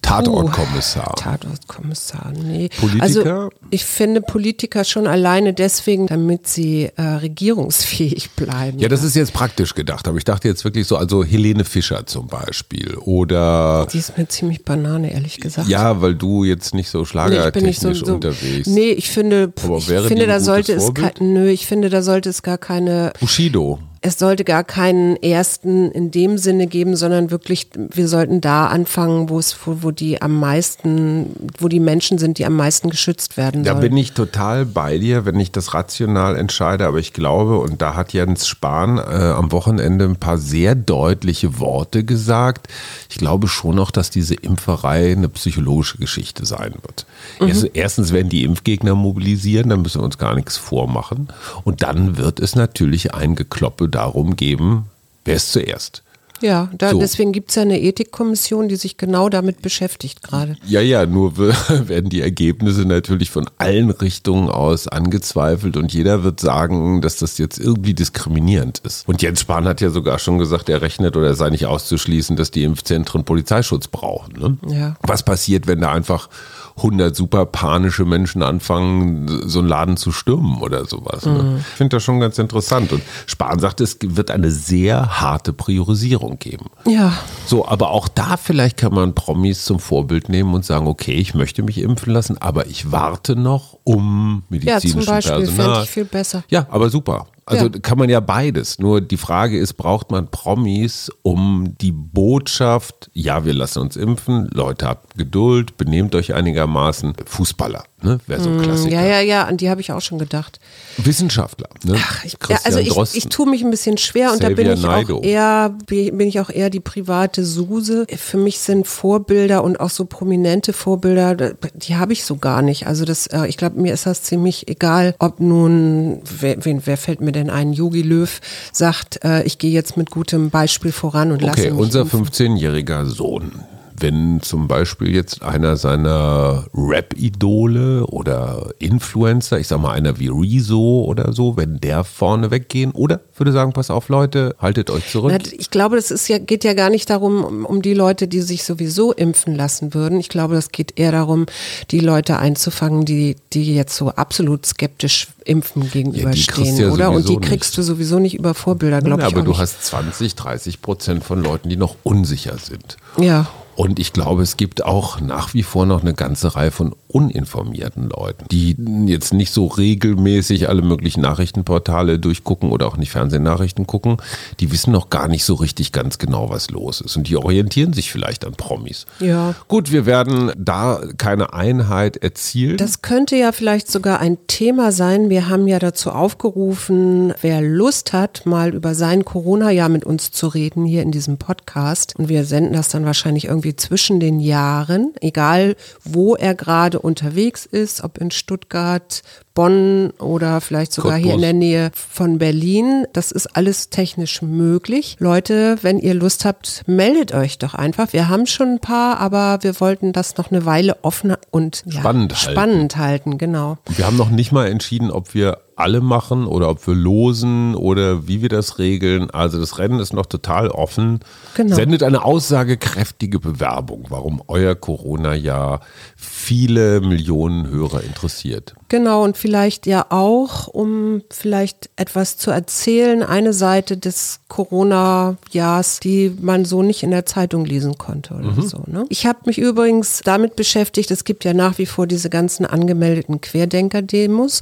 Tatortkommissar. 0.02 1.14
Tatortkommissar, 1.16 2.32
nee. 2.32 2.68
Politiker? 2.80 3.02
Also 3.02 3.50
ich 3.70 3.84
finde 3.84 4.20
Politiker 4.20 4.84
schon 4.84 5.06
alleine 5.06 5.52
deswegen, 5.52 6.06
damit 6.06 6.48
sie 6.48 6.90
äh, 6.96 7.02
regierungsfähig 7.02 8.30
bleiben. 8.30 8.78
Ja, 8.78 8.88
das 8.88 9.02
ist 9.02 9.14
jetzt 9.14 9.32
praktisch 9.32 9.74
gedacht, 9.74 10.08
aber 10.08 10.18
ich 10.18 10.24
dachte 10.24 10.48
jetzt 10.48 10.64
wirklich 10.64 10.86
so, 10.86 10.96
also 10.96 11.24
Helene 11.24 11.64
Fischer 11.64 12.06
zum 12.06 12.26
Beispiel 12.26 12.96
oder. 12.96 13.86
Die 13.92 13.98
ist 13.98 14.16
mir 14.16 14.26
ziemlich 14.26 14.64
Banane, 14.64 15.12
ehrlich 15.12 15.38
gesagt. 15.38 15.68
Ja, 15.68 16.00
weil 16.00 16.14
du 16.14 16.44
jetzt 16.44 16.74
nicht 16.74 16.90
so 16.90 17.04
schlagertechnisch 17.04 17.62
nee, 17.82 17.88
nicht 17.88 17.98
so, 17.98 18.06
so, 18.06 18.14
unterwegs. 18.14 18.66
Nee, 18.66 18.90
ich 18.90 19.10
finde, 19.10 19.52
ich 19.56 19.84
finde, 19.84 20.26
da 20.26 20.40
sollte 20.40 20.72
es 20.72 20.92
kein, 20.94 21.12
nö, 21.20 21.48
ich 21.48 21.66
finde, 21.66 21.90
da 21.90 22.02
sollte 22.02 22.30
es 22.30 22.42
gar 22.42 22.58
keine. 22.58 23.12
Bushido 23.20 23.78
es 24.02 24.18
sollte 24.18 24.44
gar 24.44 24.64
keinen 24.64 25.16
ersten 25.16 25.90
in 25.90 26.10
dem 26.10 26.38
Sinne 26.38 26.66
geben, 26.66 26.96
sondern 26.96 27.30
wirklich, 27.30 27.68
wir 27.76 28.08
sollten 28.08 28.40
da 28.40 28.68
anfangen, 28.68 29.28
wo 29.28 29.38
es, 29.38 29.54
wo, 29.66 29.82
wo 29.82 29.90
die 29.90 30.22
am 30.22 30.40
meisten, 30.40 31.36
wo 31.58 31.68
die 31.68 31.80
Menschen 31.80 32.16
sind, 32.16 32.38
die 32.38 32.46
am 32.46 32.56
meisten 32.56 32.88
geschützt 32.88 33.36
werden 33.36 33.62
sollen. 33.62 33.76
Da 33.76 33.80
bin 33.80 33.94
ich 33.98 34.12
total 34.12 34.64
bei 34.64 34.96
dir, 34.96 35.26
wenn 35.26 35.38
ich 35.38 35.52
das 35.52 35.74
rational 35.74 36.36
entscheide, 36.36 36.86
aber 36.86 36.98
ich 36.98 37.12
glaube, 37.12 37.58
und 37.58 37.82
da 37.82 37.94
hat 37.94 38.14
Jens 38.14 38.48
Spahn 38.48 38.96
äh, 38.96 39.00
am 39.00 39.52
Wochenende 39.52 40.06
ein 40.06 40.16
paar 40.16 40.38
sehr 40.38 40.74
deutliche 40.74 41.58
Worte 41.58 42.02
gesagt. 42.02 42.68
Ich 43.10 43.18
glaube 43.18 43.48
schon 43.48 43.76
noch, 43.76 43.90
dass 43.90 44.08
diese 44.08 44.34
Impferei 44.34 45.12
eine 45.12 45.28
psychologische 45.28 45.98
Geschichte 45.98 46.46
sein 46.46 46.72
wird. 46.80 47.04
Mhm. 47.38 47.68
erstens 47.74 48.14
werden 48.14 48.30
die 48.30 48.44
Impfgegner 48.44 48.94
mobilisieren, 48.94 49.68
da 49.68 49.76
müssen 49.76 50.00
wir 50.00 50.04
uns 50.06 50.16
gar 50.16 50.34
nichts 50.36 50.56
vormachen. 50.56 51.28
Und 51.64 51.82
dann 51.82 52.16
wird 52.16 52.40
es 52.40 52.56
natürlich 52.56 53.12
ein 53.14 53.34
Gekloppe 53.34 53.89
darum 53.90 54.36
geben, 54.36 54.86
wer 55.24 55.36
ist 55.36 55.52
zuerst. 55.52 56.02
Ja, 56.40 56.70
da, 56.76 56.90
so. 56.90 56.98
deswegen 56.98 57.32
gibt 57.32 57.50
es 57.50 57.56
ja 57.56 57.62
eine 57.62 57.80
Ethikkommission, 57.80 58.68
die 58.68 58.76
sich 58.76 58.96
genau 58.96 59.28
damit 59.28 59.62
beschäftigt 59.62 60.22
gerade. 60.22 60.56
Ja, 60.66 60.80
ja, 60.80 61.06
nur 61.06 61.36
werden 61.38 62.10
die 62.10 62.20
Ergebnisse 62.20 62.82
natürlich 62.82 63.30
von 63.30 63.48
allen 63.58 63.90
Richtungen 63.90 64.48
aus 64.48 64.88
angezweifelt 64.88 65.76
und 65.76 65.92
jeder 65.92 66.24
wird 66.24 66.40
sagen, 66.40 67.00
dass 67.00 67.16
das 67.16 67.38
jetzt 67.38 67.58
irgendwie 67.58 67.94
diskriminierend 67.94 68.78
ist. 68.78 69.08
Und 69.08 69.22
Jens 69.22 69.40
Spahn 69.40 69.66
hat 69.66 69.80
ja 69.80 69.90
sogar 69.90 70.18
schon 70.18 70.38
gesagt, 70.38 70.68
er 70.68 70.82
rechnet 70.82 71.16
oder 71.16 71.34
sei 71.34 71.50
nicht 71.50 71.66
auszuschließen, 71.66 72.36
dass 72.36 72.50
die 72.50 72.64
Impfzentren 72.64 73.24
Polizeischutz 73.24 73.88
brauchen. 73.88 74.34
Ne? 74.38 74.58
Ja. 74.74 74.96
Was 75.02 75.24
passiert, 75.24 75.66
wenn 75.66 75.80
da 75.80 75.92
einfach 75.92 76.28
100 76.76 77.14
super 77.14 77.46
panische 77.46 78.04
Menschen 78.04 78.42
anfangen, 78.42 79.28
so 79.48 79.58
einen 79.58 79.68
Laden 79.68 79.96
zu 79.96 80.12
stürmen 80.12 80.60
oder 80.60 80.86
sowas. 80.86 81.26
Ne? 81.26 81.42
Mhm. 81.42 81.56
Ich 81.58 81.64
finde 81.64 81.96
das 81.96 82.02
schon 82.02 82.20
ganz 82.20 82.38
interessant. 82.38 82.92
Und 82.92 83.02
Spahn 83.26 83.58
sagt, 83.58 83.80
es 83.80 83.98
wird 84.02 84.30
eine 84.30 84.50
sehr 84.50 85.20
harte 85.20 85.52
Priorisierung 85.52 86.29
geben. 86.38 86.66
Ja. 86.86 87.12
So, 87.46 87.66
aber 87.66 87.90
auch 87.90 88.08
da 88.08 88.36
vielleicht 88.36 88.76
kann 88.76 88.94
man 88.94 89.14
Promis 89.14 89.64
zum 89.64 89.80
Vorbild 89.80 90.28
nehmen 90.28 90.54
und 90.54 90.64
sagen, 90.64 90.86
okay, 90.86 91.12
ich 91.12 91.34
möchte 91.34 91.62
mich 91.62 91.78
impfen 91.78 92.12
lassen, 92.12 92.38
aber 92.38 92.66
ich 92.66 92.92
warte 92.92 93.36
noch 93.36 93.78
um 93.84 94.44
medizinischen 94.48 95.00
Ja, 95.00 95.04
zum 95.04 95.14
Beispiel 95.14 95.46
fände 95.46 95.80
ich 95.82 95.90
viel 95.90 96.04
besser. 96.04 96.44
Ja, 96.48 96.66
aber 96.70 96.90
super. 96.90 97.26
Also 97.50 97.66
ja. 97.66 97.78
kann 97.80 97.98
man 97.98 98.08
ja 98.08 98.20
beides. 98.20 98.78
Nur 98.78 99.00
die 99.00 99.16
Frage 99.16 99.58
ist, 99.58 99.74
braucht 99.74 100.10
man 100.10 100.30
Promis, 100.30 101.10
um 101.22 101.74
die 101.80 101.92
Botschaft, 101.92 103.10
ja, 103.12 103.44
wir 103.44 103.54
lassen 103.54 103.80
uns 103.80 103.96
impfen, 103.96 104.48
Leute 104.52 104.86
habt 104.86 105.16
Geduld, 105.16 105.76
benehmt 105.76 106.14
euch 106.14 106.32
einigermaßen. 106.32 107.14
Fußballer, 107.26 107.82
ne? 108.02 108.20
Wäre 108.26 108.40
so 108.40 108.50
ein 108.50 108.58
mm, 108.58 108.62
Klassiker. 108.62 108.94
Ja, 108.94 109.02
ja, 109.02 109.20
ja, 109.20 109.44
an 109.44 109.56
die 109.56 109.68
habe 109.68 109.80
ich 109.80 109.92
auch 109.92 110.00
schon 110.00 110.18
gedacht. 110.18 110.60
Wissenschaftler, 110.96 111.68
ne? 111.84 111.96
Ach, 111.98 112.24
ich, 112.24 112.36
ja, 112.48 112.58
also 112.64 112.78
ich, 112.78 112.96
ich 113.14 113.28
tue 113.28 113.48
mich 113.48 113.62
ein 113.62 113.70
bisschen 113.70 113.98
schwer 113.98 114.32
und 114.32 114.42
da 114.42 114.50
bin 114.50 114.70
ich 114.70 114.86
auch 114.86 115.22
eher, 115.22 115.74
bin 115.86 116.20
ich 116.20 116.38
auch 116.40 116.50
eher 116.50 116.70
die 116.70 116.80
private 116.80 117.44
Suse. 117.44 118.06
Für 118.16 118.38
mich 118.38 118.60
sind 118.60 118.86
Vorbilder 118.86 119.64
und 119.64 119.80
auch 119.80 119.90
so 119.90 120.04
prominente 120.04 120.72
Vorbilder, 120.72 121.34
die 121.74 121.96
habe 121.96 122.12
ich 122.12 122.24
so 122.24 122.36
gar 122.36 122.62
nicht. 122.62 122.86
Also 122.86 123.04
das, 123.04 123.26
äh, 123.26 123.46
ich 123.46 123.56
glaube, 123.56 123.80
mir 123.80 123.92
ist 123.92 124.06
das 124.06 124.22
ziemlich 124.22 124.68
egal, 124.68 125.14
ob 125.18 125.40
nun, 125.40 126.22
wer, 126.38 126.64
wen, 126.64 126.82
wer 126.84 126.96
fällt 126.96 127.20
mir 127.20 127.32
denn 127.32 127.39
denn 127.40 127.50
ein 127.50 127.72
Yogi 127.72 128.02
Löw 128.02 128.40
sagt, 128.72 129.24
äh, 129.24 129.42
ich 129.44 129.58
gehe 129.58 129.70
jetzt 129.70 129.96
mit 129.96 130.10
gutem 130.10 130.50
Beispiel 130.50 130.92
voran 130.92 131.32
und 131.32 131.42
lasse 131.42 131.62
Okay, 131.62 131.70
unser 131.70 132.02
15-jähriger 132.02 133.06
Sohn, 133.06 133.64
wenn 134.00 134.40
zum 134.42 134.68
Beispiel 134.68 135.14
jetzt 135.14 135.42
einer 135.42 135.76
seiner 135.76 136.66
Rap-Idole 136.74 138.06
oder 138.06 138.70
Influencer, 138.78 139.58
ich 139.58 139.68
sag 139.68 139.80
mal 139.80 139.92
einer 139.92 140.18
wie 140.18 140.28
Rezo 140.28 141.04
oder 141.04 141.32
so, 141.32 141.56
wenn 141.56 141.80
der 141.80 142.04
vorne 142.04 142.50
weggehen 142.50 142.92
oder 142.92 143.20
würde 143.40 143.52
sagen, 143.52 143.72
pass 143.72 143.90
auf 143.90 144.08
Leute, 144.08 144.54
haltet 144.60 144.90
euch 144.90 145.10
zurück. 145.10 145.32
Ich 145.58 145.70
glaube, 145.70 145.96
das 145.96 146.10
ist 146.10 146.28
ja, 146.28 146.38
geht 146.38 146.62
ja 146.62 146.74
gar 146.74 146.90
nicht 146.90 147.10
darum, 147.10 147.42
um, 147.42 147.64
um 147.64 147.82
die 147.82 147.94
Leute, 147.94 148.28
die 148.28 148.42
sich 148.42 148.62
sowieso 148.62 149.12
impfen 149.12 149.56
lassen 149.56 149.94
würden. 149.94 150.20
Ich 150.20 150.28
glaube, 150.28 150.54
das 150.54 150.70
geht 150.70 150.98
eher 150.98 151.10
darum, 151.10 151.46
die 151.90 152.00
Leute 152.00 152.38
einzufangen, 152.38 153.04
die, 153.04 153.36
die 153.52 153.74
jetzt 153.74 153.96
so 153.96 154.10
absolut 154.10 154.66
skeptisch 154.66 155.28
impfen 155.44 155.90
gegenüberstehen, 155.90 156.76
ja, 156.76 156.86
ja 156.86 156.92
oder? 156.92 157.10
Und 157.10 157.28
die 157.28 157.38
kriegst 157.38 157.70
nicht. 157.70 157.78
du 157.78 157.82
sowieso 157.82 158.18
nicht 158.18 158.34
über 158.34 158.54
Vorbilder, 158.54 159.00
glaube 159.00 159.22
ich. 159.22 159.26
Aber 159.26 159.42
du 159.42 159.50
nicht. 159.50 159.60
hast 159.60 159.84
20, 159.84 160.34
30 160.34 160.82
Prozent 160.82 161.24
von 161.24 161.42
Leuten, 161.42 161.68
die 161.68 161.76
noch 161.76 161.96
unsicher 162.02 162.58
sind. 162.58 162.98
Ja. 163.18 163.48
Und 163.80 163.98
ich 163.98 164.12
glaube, 164.12 164.42
es 164.42 164.58
gibt 164.58 164.84
auch 164.84 165.22
nach 165.22 165.54
wie 165.54 165.62
vor 165.62 165.86
noch 165.86 166.02
eine 166.02 166.12
ganze 166.12 166.54
Reihe 166.54 166.70
von 166.70 166.94
uninformierten 167.14 168.08
Leuten, 168.08 168.44
die 168.50 168.76
jetzt 169.06 169.32
nicht 169.32 169.52
so 169.52 169.66
regelmäßig 169.66 170.68
alle 170.68 170.82
möglichen 170.82 171.20
Nachrichtenportale 171.20 172.18
durchgucken 172.18 172.70
oder 172.70 172.86
auch 172.86 172.96
nicht 172.96 173.10
Fernsehnachrichten 173.10 173.86
gucken. 173.86 174.16
Die 174.58 174.72
wissen 174.72 174.92
noch 174.92 175.08
gar 175.08 175.28
nicht 175.28 175.44
so 175.44 175.54
richtig 175.54 175.92
ganz 175.92 176.18
genau, 176.18 176.50
was 176.50 176.70
los 176.70 177.00
ist. 177.00 177.16
Und 177.16 177.28
die 177.28 177.36
orientieren 177.36 177.92
sich 177.92 178.10
vielleicht 178.10 178.44
an 178.44 178.52
Promis. 178.52 179.06
Ja. 179.20 179.54
Gut, 179.68 179.92
wir 179.92 180.04
werden 180.04 180.52
da 180.56 181.00
keine 181.16 181.52
Einheit 181.52 182.16
erzielen. 182.16 182.76
Das 182.76 183.02
könnte 183.02 183.36
ja 183.36 183.52
vielleicht 183.52 183.90
sogar 183.90 184.20
ein 184.20 184.38
Thema 184.46 184.92
sein. 184.92 185.30
Wir 185.30 185.48
haben 185.48 185.68
ja 185.68 185.78
dazu 185.78 186.10
aufgerufen, 186.10 187.32
wer 187.40 187.62
Lust 187.62 188.12
hat, 188.12 188.46
mal 188.46 188.74
über 188.74 188.94
sein 188.94 189.24
Corona-Jahr 189.24 189.88
mit 189.88 190.04
uns 190.04 190.32
zu 190.32 190.48
reden 190.48 190.84
hier 190.84 191.02
in 191.02 191.12
diesem 191.12 191.38
Podcast. 191.38 192.16
Und 192.16 192.28
wir 192.28 192.44
senden 192.44 192.74
das 192.74 192.88
dann 192.88 193.04
wahrscheinlich 193.04 193.44
irgendwie 193.46 193.60
irgendwie 193.60 193.76
zwischen 193.76 194.20
den 194.20 194.40
Jahren, 194.40 195.12
egal 195.20 195.76
wo 196.02 196.34
er 196.34 196.54
gerade 196.54 196.99
unterwegs 197.00 197.66
ist, 197.66 198.02
ob 198.02 198.18
in 198.18 198.30
Stuttgart, 198.30 199.22
Bonn 199.54 200.10
oder 200.18 200.60
vielleicht 200.60 200.92
sogar 200.92 201.12
Cottbus. 201.12 201.26
hier 201.26 201.34
in 201.34 201.40
der 201.40 201.52
Nähe 201.52 201.90
von 201.94 202.38
Berlin. 202.38 203.04
Das 203.12 203.32
ist 203.32 203.56
alles 203.56 203.90
technisch 203.90 204.42
möglich. 204.42 205.16
Leute, 205.18 205.76
wenn 205.82 205.98
ihr 205.98 206.14
Lust 206.14 206.44
habt, 206.44 206.82
meldet 206.86 207.34
euch 207.34 207.58
doch 207.58 207.74
einfach. 207.74 208.12
Wir 208.12 208.28
haben 208.28 208.46
schon 208.46 208.74
ein 208.74 208.80
paar, 208.80 209.18
aber 209.18 209.58
wir 209.62 209.80
wollten 209.80 210.12
das 210.12 210.36
noch 210.36 210.50
eine 210.50 210.64
Weile 210.66 210.96
offen 211.02 211.34
und 211.50 211.82
ja, 211.86 212.00
Spannend 212.00 212.34
halten. 212.34 212.52
spannend 212.52 212.96
halten. 212.96 213.38
Genau. 213.38 213.78
Wir 213.86 214.06
haben 214.06 214.16
noch 214.16 214.30
nicht 214.30 214.52
mal 214.52 214.66
entschieden, 214.68 215.10
ob 215.10 215.34
wir 215.34 215.58
alle 215.76 216.02
machen 216.02 216.46
oder 216.46 216.68
ob 216.68 216.86
wir 216.86 216.94
losen 216.94 217.74
oder 217.74 218.28
wie 218.28 218.42
wir 218.42 218.50
das 218.50 218.78
regeln. 218.78 219.30
Also 219.30 219.58
das 219.58 219.78
Rennen 219.78 219.98
ist 219.98 220.12
noch 220.12 220.26
total 220.26 220.68
offen. 220.68 221.20
Genau. 221.54 221.74
Sendet 221.74 222.02
eine 222.02 222.22
aussagekräftige 222.24 223.38
Bewerbung, 223.40 224.04
warum 224.10 224.42
euer 224.46 224.74
Corona-Jahr 224.74 225.80
viele 226.16 227.00
Millionen 227.00 227.68
Hörer 227.68 228.02
interessiert. 228.04 228.74
Genau, 228.88 229.24
und 229.24 229.36
vielleicht 229.40 229.86
ja 229.86 230.06
auch, 230.10 230.68
um 230.68 231.22
vielleicht 231.30 231.88
etwas 231.96 232.36
zu 232.36 232.50
erzählen, 232.50 233.22
eine 233.22 233.52
Seite 233.54 233.96
des 233.96 234.40
Corona-Jahrs, 234.48 236.00
die 236.00 236.36
man 236.40 236.66
so 236.66 236.82
nicht 236.82 237.02
in 237.02 237.10
der 237.10 237.24
Zeitung 237.24 237.64
lesen 237.64 237.96
konnte 237.96 238.34
oder 238.34 238.60
so. 238.62 238.82
Ne? 238.86 239.06
Ich 239.08 239.24
habe 239.24 239.38
mich 239.46 239.58
übrigens 239.58 240.20
damit 240.22 240.56
beschäftigt, 240.56 241.10
es 241.10 241.24
gibt 241.24 241.44
ja 241.44 241.54
nach 241.54 241.78
wie 241.78 241.86
vor 241.86 242.06
diese 242.06 242.28
ganzen 242.28 242.66
angemeldeten 242.66 243.40
Querdenker-Demos. 243.40 244.60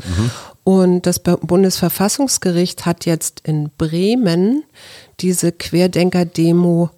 Und 0.62 1.06
das 1.06 1.18
Bundesverfassungsgericht 1.18 2.86
hat 2.86 3.04
jetzt 3.04 3.40
in 3.44 3.70
Bremen 3.78 4.62
diese 5.18 5.50
Querdenker-Demo 5.50 6.90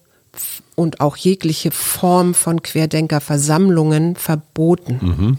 und 0.81 1.01
auch 1.01 1.17
jegliche 1.17 1.71
Form 1.71 2.33
von 2.35 2.63
Querdenkerversammlungen 2.63 4.17
verboten. 4.17 5.39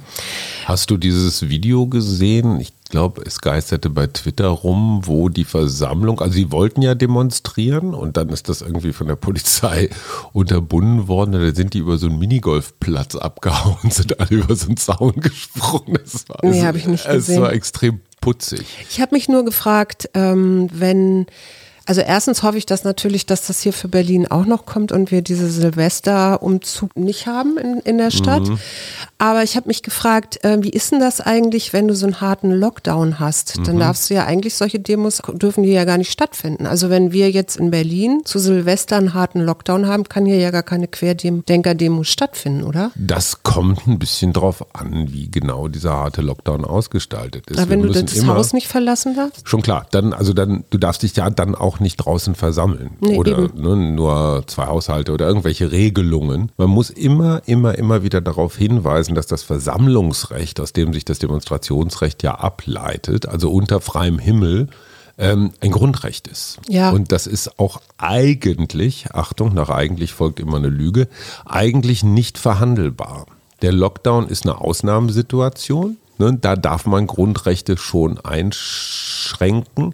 Hast 0.65 0.91
du 0.91 0.97
dieses 0.97 1.49
Video 1.49 1.87
gesehen? 1.87 2.59
Ich 2.59 2.73
glaube, 2.89 3.23
es 3.25 3.39
geisterte 3.41 3.89
bei 3.89 4.07
Twitter 4.07 4.47
rum, 4.49 5.01
wo 5.05 5.29
die 5.29 5.45
Versammlung, 5.45 6.19
also 6.19 6.33
sie 6.33 6.51
wollten 6.51 6.81
ja 6.81 6.93
demonstrieren 6.93 7.93
und 7.93 8.17
dann 8.17 8.29
ist 8.29 8.49
das 8.49 8.61
irgendwie 8.61 8.93
von 8.93 9.07
der 9.07 9.15
Polizei 9.15 9.89
unterbunden 10.33 11.07
worden. 11.07 11.31
Da 11.31 11.55
sind 11.55 11.73
die 11.73 11.79
über 11.79 11.97
so 11.97 12.07
einen 12.07 12.19
Minigolfplatz 12.19 13.15
abgehauen, 13.15 13.77
sind 13.89 14.19
alle 14.19 14.29
über 14.41 14.55
so 14.55 14.67
einen 14.67 14.77
Zaun 14.77 15.13
gesprungen. 15.15 15.97
Das 16.03 16.27
war, 16.29 16.37
Nee, 16.43 16.63
hab 16.63 16.75
ich 16.75 16.85
nicht 16.85 17.05
Es 17.05 17.27
gesehen. 17.27 17.41
war 17.41 17.53
extrem 17.53 18.01
putzig. 18.19 18.65
Ich 18.89 19.01
habe 19.01 19.15
mich 19.15 19.27
nur 19.29 19.43
gefragt, 19.45 20.09
ähm, 20.13 20.67
wenn, 20.71 21.25
also 21.85 22.01
erstens 22.01 22.43
hoffe 22.43 22.57
ich, 22.57 22.65
dass 22.65 22.83
natürlich, 22.83 23.25
dass 23.25 23.47
das 23.47 23.61
hier 23.61 23.73
für 23.73 23.87
Berlin 23.87 24.27
auch 24.27 24.45
noch 24.45 24.65
kommt 24.65 24.91
und 24.91 25.11
wir 25.11 25.21
diese 25.21 25.49
Silvesterumzug 25.49 26.95
nicht 26.95 27.27
haben 27.27 27.57
in, 27.57 27.79
in 27.79 27.97
der 27.97 28.11
Stadt. 28.11 28.43
Aber 29.17 29.43
ich 29.43 29.55
habe 29.55 29.67
mich 29.67 29.83
gefragt, 29.83 30.43
äh, 30.43 30.57
wie 30.61 30.69
ist 30.69 30.91
denn 30.91 30.99
das 30.99 31.21
eigentlich, 31.21 31.73
wenn 31.73 31.87
du 31.87 31.95
so 31.95 32.05
einen 32.05 32.21
harten 32.21 32.51
Lockdown 32.51 33.19
hast? 33.19 33.59
Dann 33.65 33.79
darfst 33.79 34.09
du 34.09 34.13
ja 34.13 34.25
eigentlich 34.25 34.55
solche 34.55 34.79
Demos 34.79 35.21
dürfen 35.33 35.63
die 35.63 35.71
ja 35.71 35.85
gar 35.85 35.97
nicht 35.97 36.11
stattfinden. 36.11 36.65
Also 36.65 36.89
wenn 36.89 37.11
wir 37.11 37.31
jetzt 37.31 37.57
in 37.57 37.71
Berlin 37.71 38.21
zu 38.25 38.39
Silvester 38.39 38.97
einen 38.97 39.13
harten 39.13 39.41
Lockdown 39.41 39.87
haben, 39.87 40.05
kann 40.05 40.25
hier 40.25 40.37
ja 40.37 40.51
gar 40.51 40.63
keine 40.63 40.87
Querdenker-Demo 40.87 42.03
stattfinden, 42.03 42.63
oder? 42.63 42.91
Das 42.95 43.43
kommt 43.43 43.87
ein 43.87 43.99
bisschen 43.99 44.33
drauf 44.33 44.65
an, 44.73 45.11
wie 45.11 45.29
genau 45.29 45.67
dieser 45.67 45.91
harte 45.93 46.21
Lockdown 46.21 46.65
ausgestaltet 46.65 47.49
ist. 47.49 47.59
Aber 47.59 47.69
wenn 47.69 47.81
du 47.81 47.89
das 47.89 48.25
Haus 48.25 48.53
nicht 48.53 48.67
verlassen 48.67 49.15
darfst? 49.15 49.47
Schon 49.47 49.61
klar, 49.61 49.87
dann, 49.91 50.13
also 50.13 50.33
dann, 50.33 50.63
du 50.69 50.77
darfst 50.77 51.03
dich 51.03 51.15
ja 51.15 51.29
dann 51.29 51.55
auch 51.55 51.70
nicht 51.79 51.97
draußen 51.97 52.35
versammeln. 52.35 52.91
Nee, 52.99 53.17
oder 53.17 53.49
ne, 53.53 53.75
nur 53.75 54.43
zwei 54.47 54.67
Haushalte 54.67 55.11
oder 55.11 55.27
irgendwelche 55.27 55.71
Regelungen. 55.71 56.51
Man 56.57 56.69
muss 56.69 56.89
immer, 56.89 57.41
immer, 57.45 57.77
immer 57.77 58.03
wieder 58.03 58.21
darauf 58.21 58.57
hinweisen, 58.57 59.15
dass 59.15 59.27
das 59.27 59.43
Versammlungsrecht, 59.43 60.59
aus 60.59 60.73
dem 60.73 60.93
sich 60.93 61.05
das 61.05 61.19
Demonstrationsrecht 61.19 62.23
ja 62.23 62.35
ableitet, 62.35 63.27
also 63.27 63.51
unter 63.51 63.81
freiem 63.81 64.19
Himmel, 64.19 64.67
ähm, 65.17 65.51
ein 65.59 65.71
Grundrecht 65.71 66.27
ist. 66.27 66.59
Ja. 66.67 66.91
Und 66.91 67.11
das 67.11 67.27
ist 67.27 67.59
auch 67.59 67.81
eigentlich, 67.97 69.11
Achtung, 69.13 69.53
nach 69.53 69.69
eigentlich 69.69 70.13
folgt 70.13 70.39
immer 70.39 70.57
eine 70.57 70.69
Lüge, 70.69 71.07
eigentlich 71.45 72.03
nicht 72.03 72.37
verhandelbar. 72.37 73.27
Der 73.61 73.71
Lockdown 73.71 74.27
ist 74.27 74.45
eine 74.45 74.59
Ausnahmesituation. 74.59 75.97
Ne? 76.17 76.37
Da 76.41 76.55
darf 76.55 76.85
man 76.85 77.07
Grundrechte 77.07 77.77
schon 77.77 78.19
einschränken. 78.19 79.93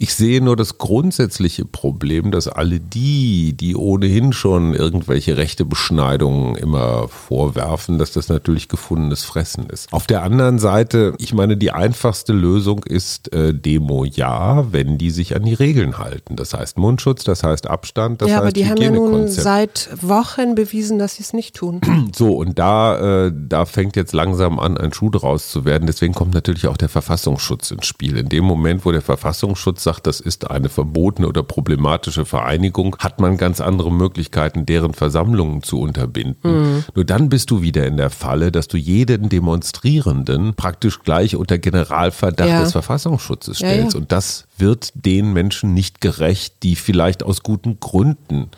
Ich 0.00 0.14
sehe 0.14 0.40
nur 0.40 0.54
das 0.54 0.78
grundsätzliche 0.78 1.64
Problem, 1.64 2.30
dass 2.30 2.46
alle 2.46 2.78
die, 2.78 3.56
die 3.56 3.74
ohnehin 3.74 4.32
schon 4.32 4.74
irgendwelche 4.74 5.36
Rechtebeschneidungen 5.36 6.54
immer 6.54 7.08
vorwerfen, 7.08 7.98
dass 7.98 8.12
das 8.12 8.28
natürlich 8.28 8.68
gefundenes 8.68 9.24
Fressen 9.24 9.68
ist. 9.68 9.92
Auf 9.92 10.06
der 10.06 10.22
anderen 10.22 10.60
Seite, 10.60 11.14
ich 11.18 11.34
meine, 11.34 11.56
die 11.56 11.72
einfachste 11.72 12.32
Lösung 12.32 12.84
ist 12.84 13.32
äh, 13.32 13.52
Demo 13.52 14.04
ja, 14.04 14.72
wenn 14.72 14.98
die 14.98 15.10
sich 15.10 15.34
an 15.34 15.42
die 15.42 15.54
Regeln 15.54 15.98
halten. 15.98 16.36
Das 16.36 16.54
heißt 16.54 16.78
Mundschutz, 16.78 17.24
das 17.24 17.42
heißt 17.42 17.66
Abstand, 17.66 18.22
das 18.22 18.28
ja, 18.28 18.36
heißt 18.36 18.42
aber 18.42 18.52
die 18.52 18.68
haben 18.68 18.80
ja 18.80 18.92
nun 18.92 19.26
seit 19.26 19.88
Wochen 20.00 20.54
bewiesen, 20.54 21.00
dass 21.00 21.16
sie 21.16 21.24
es 21.24 21.32
nicht 21.32 21.56
tun. 21.56 21.80
So, 22.14 22.36
und 22.36 22.58
da, 22.58 23.26
äh, 23.26 23.32
da 23.34 23.64
fängt 23.66 23.94
jetzt 23.94 24.12
langsam 24.12 24.58
an, 24.58 24.78
ein 24.78 24.92
Schuh 24.92 25.10
draus 25.10 25.50
zu 25.50 25.64
werden. 25.64 25.86
Deswegen 25.86 26.14
kommt 26.14 26.32
natürlich 26.34 26.66
auch 26.66 26.76
der 26.76 26.88
Verfassungsschutz 26.88 27.70
ins 27.70 27.86
Spiel. 27.86 28.16
In 28.16 28.28
dem 28.28 28.44
Moment, 28.44 28.84
wo 28.84 28.92
der 28.92 29.02
Verfassungsschutz 29.02 29.87
sagt, 29.88 30.06
das 30.06 30.20
ist 30.20 30.50
eine 30.50 30.68
verbotene 30.68 31.26
oder 31.28 31.42
problematische 31.42 32.26
Vereinigung, 32.26 32.96
hat 32.98 33.20
man 33.20 33.38
ganz 33.38 33.60
andere 33.62 33.90
Möglichkeiten, 33.90 34.66
deren 34.66 34.92
Versammlungen 34.92 35.62
zu 35.62 35.80
unterbinden. 35.80 36.84
Nur 36.94 37.04
dann 37.06 37.30
bist 37.30 37.50
du 37.50 37.62
wieder 37.62 37.86
in 37.86 37.96
der 37.96 38.10
Falle, 38.10 38.52
dass 38.52 38.68
du 38.68 38.76
jeden 38.76 39.30
Demonstrierenden 39.30 40.52
praktisch 40.54 41.00
gleich 41.02 41.36
unter 41.36 41.56
Generalverdacht 41.56 42.48
Ja. 42.50 42.60
des 42.60 42.72
Verfassungsschutzes 42.72 43.60
Ja, 43.60 43.68
ja. 43.68 43.74
stellst. 43.76 43.96
Und 43.96 44.12
das 44.12 44.46
wird 44.58 44.92
den 44.94 45.32
Menschen 45.32 45.72
nicht 45.72 46.02
gerecht, 46.02 46.62
die 46.62 46.76
vielleicht 46.76 47.22
aus 47.22 47.42
guten 47.42 47.80
Gründen 47.80 48.50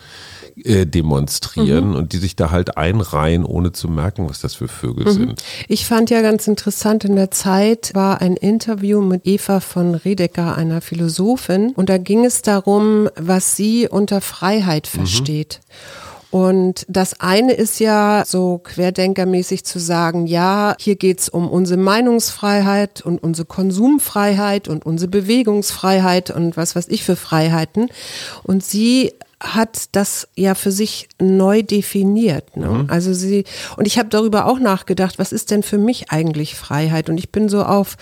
äh, 0.56 0.86
demonstrieren 0.86 1.94
und 1.94 2.12
die 2.12 2.18
sich 2.18 2.36
da 2.36 2.50
halt 2.50 2.76
einreihen, 2.76 3.44
ohne 3.44 3.72
zu 3.72 3.88
merken, 3.88 4.28
was 4.28 4.40
das 4.40 4.54
für 4.54 4.68
Vögel 4.68 5.10
sind. 5.10 5.42
Ich 5.68 5.86
fand 5.86 6.10
ja 6.10 6.22
ganz 6.22 6.46
interessant, 6.46 7.04
in 7.04 7.16
der 7.16 7.30
Zeit 7.30 7.90
war 7.94 8.20
ein 8.20 8.36
Interview 8.36 9.00
mit 9.00 9.26
Eva 9.26 9.60
von 9.60 9.94
Redeker, 9.94 10.56
einer 10.56 10.80
Philosophin, 10.80 11.72
und 11.74 11.88
da 11.88 11.98
ging 11.98 12.24
es 12.24 12.42
darum, 12.42 13.08
was 13.16 13.56
sie 13.56 13.88
unter 13.88 14.20
Freiheit 14.20 14.86
versteht. 14.86 15.60
Und 16.30 16.86
das 16.88 17.20
eine 17.20 17.54
ist 17.54 17.80
ja 17.80 18.22
so 18.24 18.58
querdenkermäßig 18.58 19.64
zu 19.64 19.80
sagen, 19.80 20.28
ja, 20.28 20.76
hier 20.78 20.94
geht's 20.94 21.28
um 21.28 21.50
unsere 21.50 21.80
Meinungsfreiheit 21.80 23.02
und 23.02 23.20
unsere 23.20 23.46
Konsumfreiheit 23.46 24.68
und 24.68 24.86
unsere 24.86 25.10
Bewegungsfreiheit 25.10 26.30
und 26.30 26.56
was 26.56 26.76
weiß 26.76 26.86
ich 26.88 27.02
für 27.02 27.16
Freiheiten. 27.16 27.88
Und 28.44 28.64
sie 28.64 29.12
hat 29.40 29.88
das 29.92 30.28
ja 30.36 30.54
für 30.54 30.70
sich 30.70 31.08
neu 31.18 31.62
definiert. 31.62 32.56
Ne? 32.56 32.84
Also 32.88 33.14
sie 33.14 33.44
und 33.76 33.86
ich 33.86 33.98
habe 33.98 34.10
darüber 34.10 34.46
auch 34.46 34.58
nachgedacht, 34.58 35.18
was 35.18 35.32
ist 35.32 35.50
denn 35.50 35.62
für 35.62 35.78
mich 35.78 36.10
eigentlich 36.10 36.54
Freiheit? 36.54 37.08
Und 37.08 37.16
ich 37.16 37.32
bin 37.32 37.48
so 37.48 37.62
auf 37.62 37.96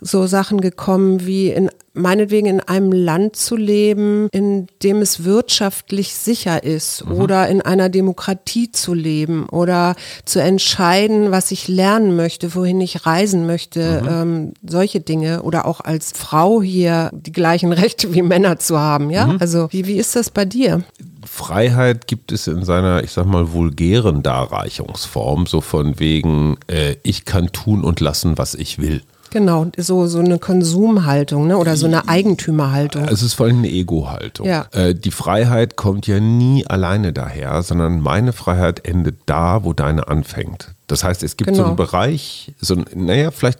so 0.00 0.26
Sachen 0.26 0.60
gekommen 0.60 1.26
wie 1.26 1.50
in 1.50 1.70
meinetwegen 1.94 2.46
in 2.46 2.60
einem 2.60 2.92
Land 2.92 3.36
zu 3.36 3.56
leben, 3.56 4.28
in 4.32 4.68
dem 4.82 4.98
es 4.98 5.24
wirtschaftlich 5.24 6.14
sicher 6.14 6.62
ist 6.62 7.02
oder 7.06 7.48
in 7.48 7.62
einer 7.62 7.88
Demokratie 7.88 8.70
zu 8.70 8.94
leben 8.94 9.48
oder 9.48 9.96
zu 10.24 10.40
entscheiden, 10.40 11.30
was 11.30 11.50
ich 11.50 11.68
lernen 11.68 12.16
möchte, 12.16 12.54
wohin 12.54 12.80
ich 12.80 13.06
reisen 13.06 13.46
möchte, 13.46 14.02
ähm, 14.08 14.54
solche 14.66 15.00
Dinge 15.00 15.42
oder 15.42 15.66
auch 15.66 15.80
als 15.80 16.12
Frau 16.14 16.62
hier 16.62 17.10
die 17.12 17.32
gleichen 17.32 17.72
Rechte 17.78 18.14
wie 18.14 18.22
Männer 18.22 18.58
zu 18.58 18.78
haben, 18.78 19.10
ja? 19.10 19.36
Also 19.38 19.68
wie, 19.70 19.86
wie 19.86 19.96
ist 19.96 20.16
das 20.16 20.30
bei 20.30 20.44
dir? 20.44 20.82
Freiheit 21.24 22.06
gibt 22.06 22.32
es 22.32 22.46
in 22.46 22.64
seiner, 22.64 23.04
ich 23.04 23.12
sag 23.12 23.26
mal, 23.26 23.52
vulgären 23.52 24.22
Darreichungsform, 24.22 25.46
so 25.46 25.60
von 25.60 25.98
wegen, 25.98 26.56
äh, 26.68 26.96
ich 27.02 27.24
kann 27.24 27.52
tun 27.52 27.84
und 27.84 28.00
lassen, 28.00 28.38
was 28.38 28.54
ich 28.54 28.78
will. 28.78 29.02
Genau, 29.30 29.66
so, 29.76 30.06
so 30.06 30.18
eine 30.20 30.38
Konsumhaltung 30.38 31.46
ne? 31.46 31.58
oder 31.58 31.76
so 31.76 31.86
eine 31.86 32.08
Eigentümerhaltung. 32.08 33.04
Es 33.04 33.22
ist 33.22 33.34
vor 33.34 33.46
allem 33.46 33.58
eine 33.58 33.68
Ego-Haltung. 33.70 34.46
Ja. 34.46 34.66
Äh, 34.72 34.94
die 34.94 35.10
Freiheit 35.10 35.76
kommt 35.76 36.06
ja 36.06 36.20
nie 36.20 36.66
alleine 36.66 37.12
daher, 37.12 37.62
sondern 37.62 38.00
meine 38.00 38.32
Freiheit 38.32 38.86
endet 38.86 39.16
da, 39.26 39.64
wo 39.64 39.72
deine 39.72 40.08
anfängt. 40.08 40.74
Das 40.86 41.04
heißt, 41.04 41.22
es 41.22 41.36
gibt 41.36 41.50
so 41.50 41.56
Genau. 41.56 41.68
einen 41.68 41.76
Bereich, 41.76 42.54
so 42.60 42.74
ein, 42.74 42.86
naja, 42.94 43.30
vielleicht, 43.30 43.58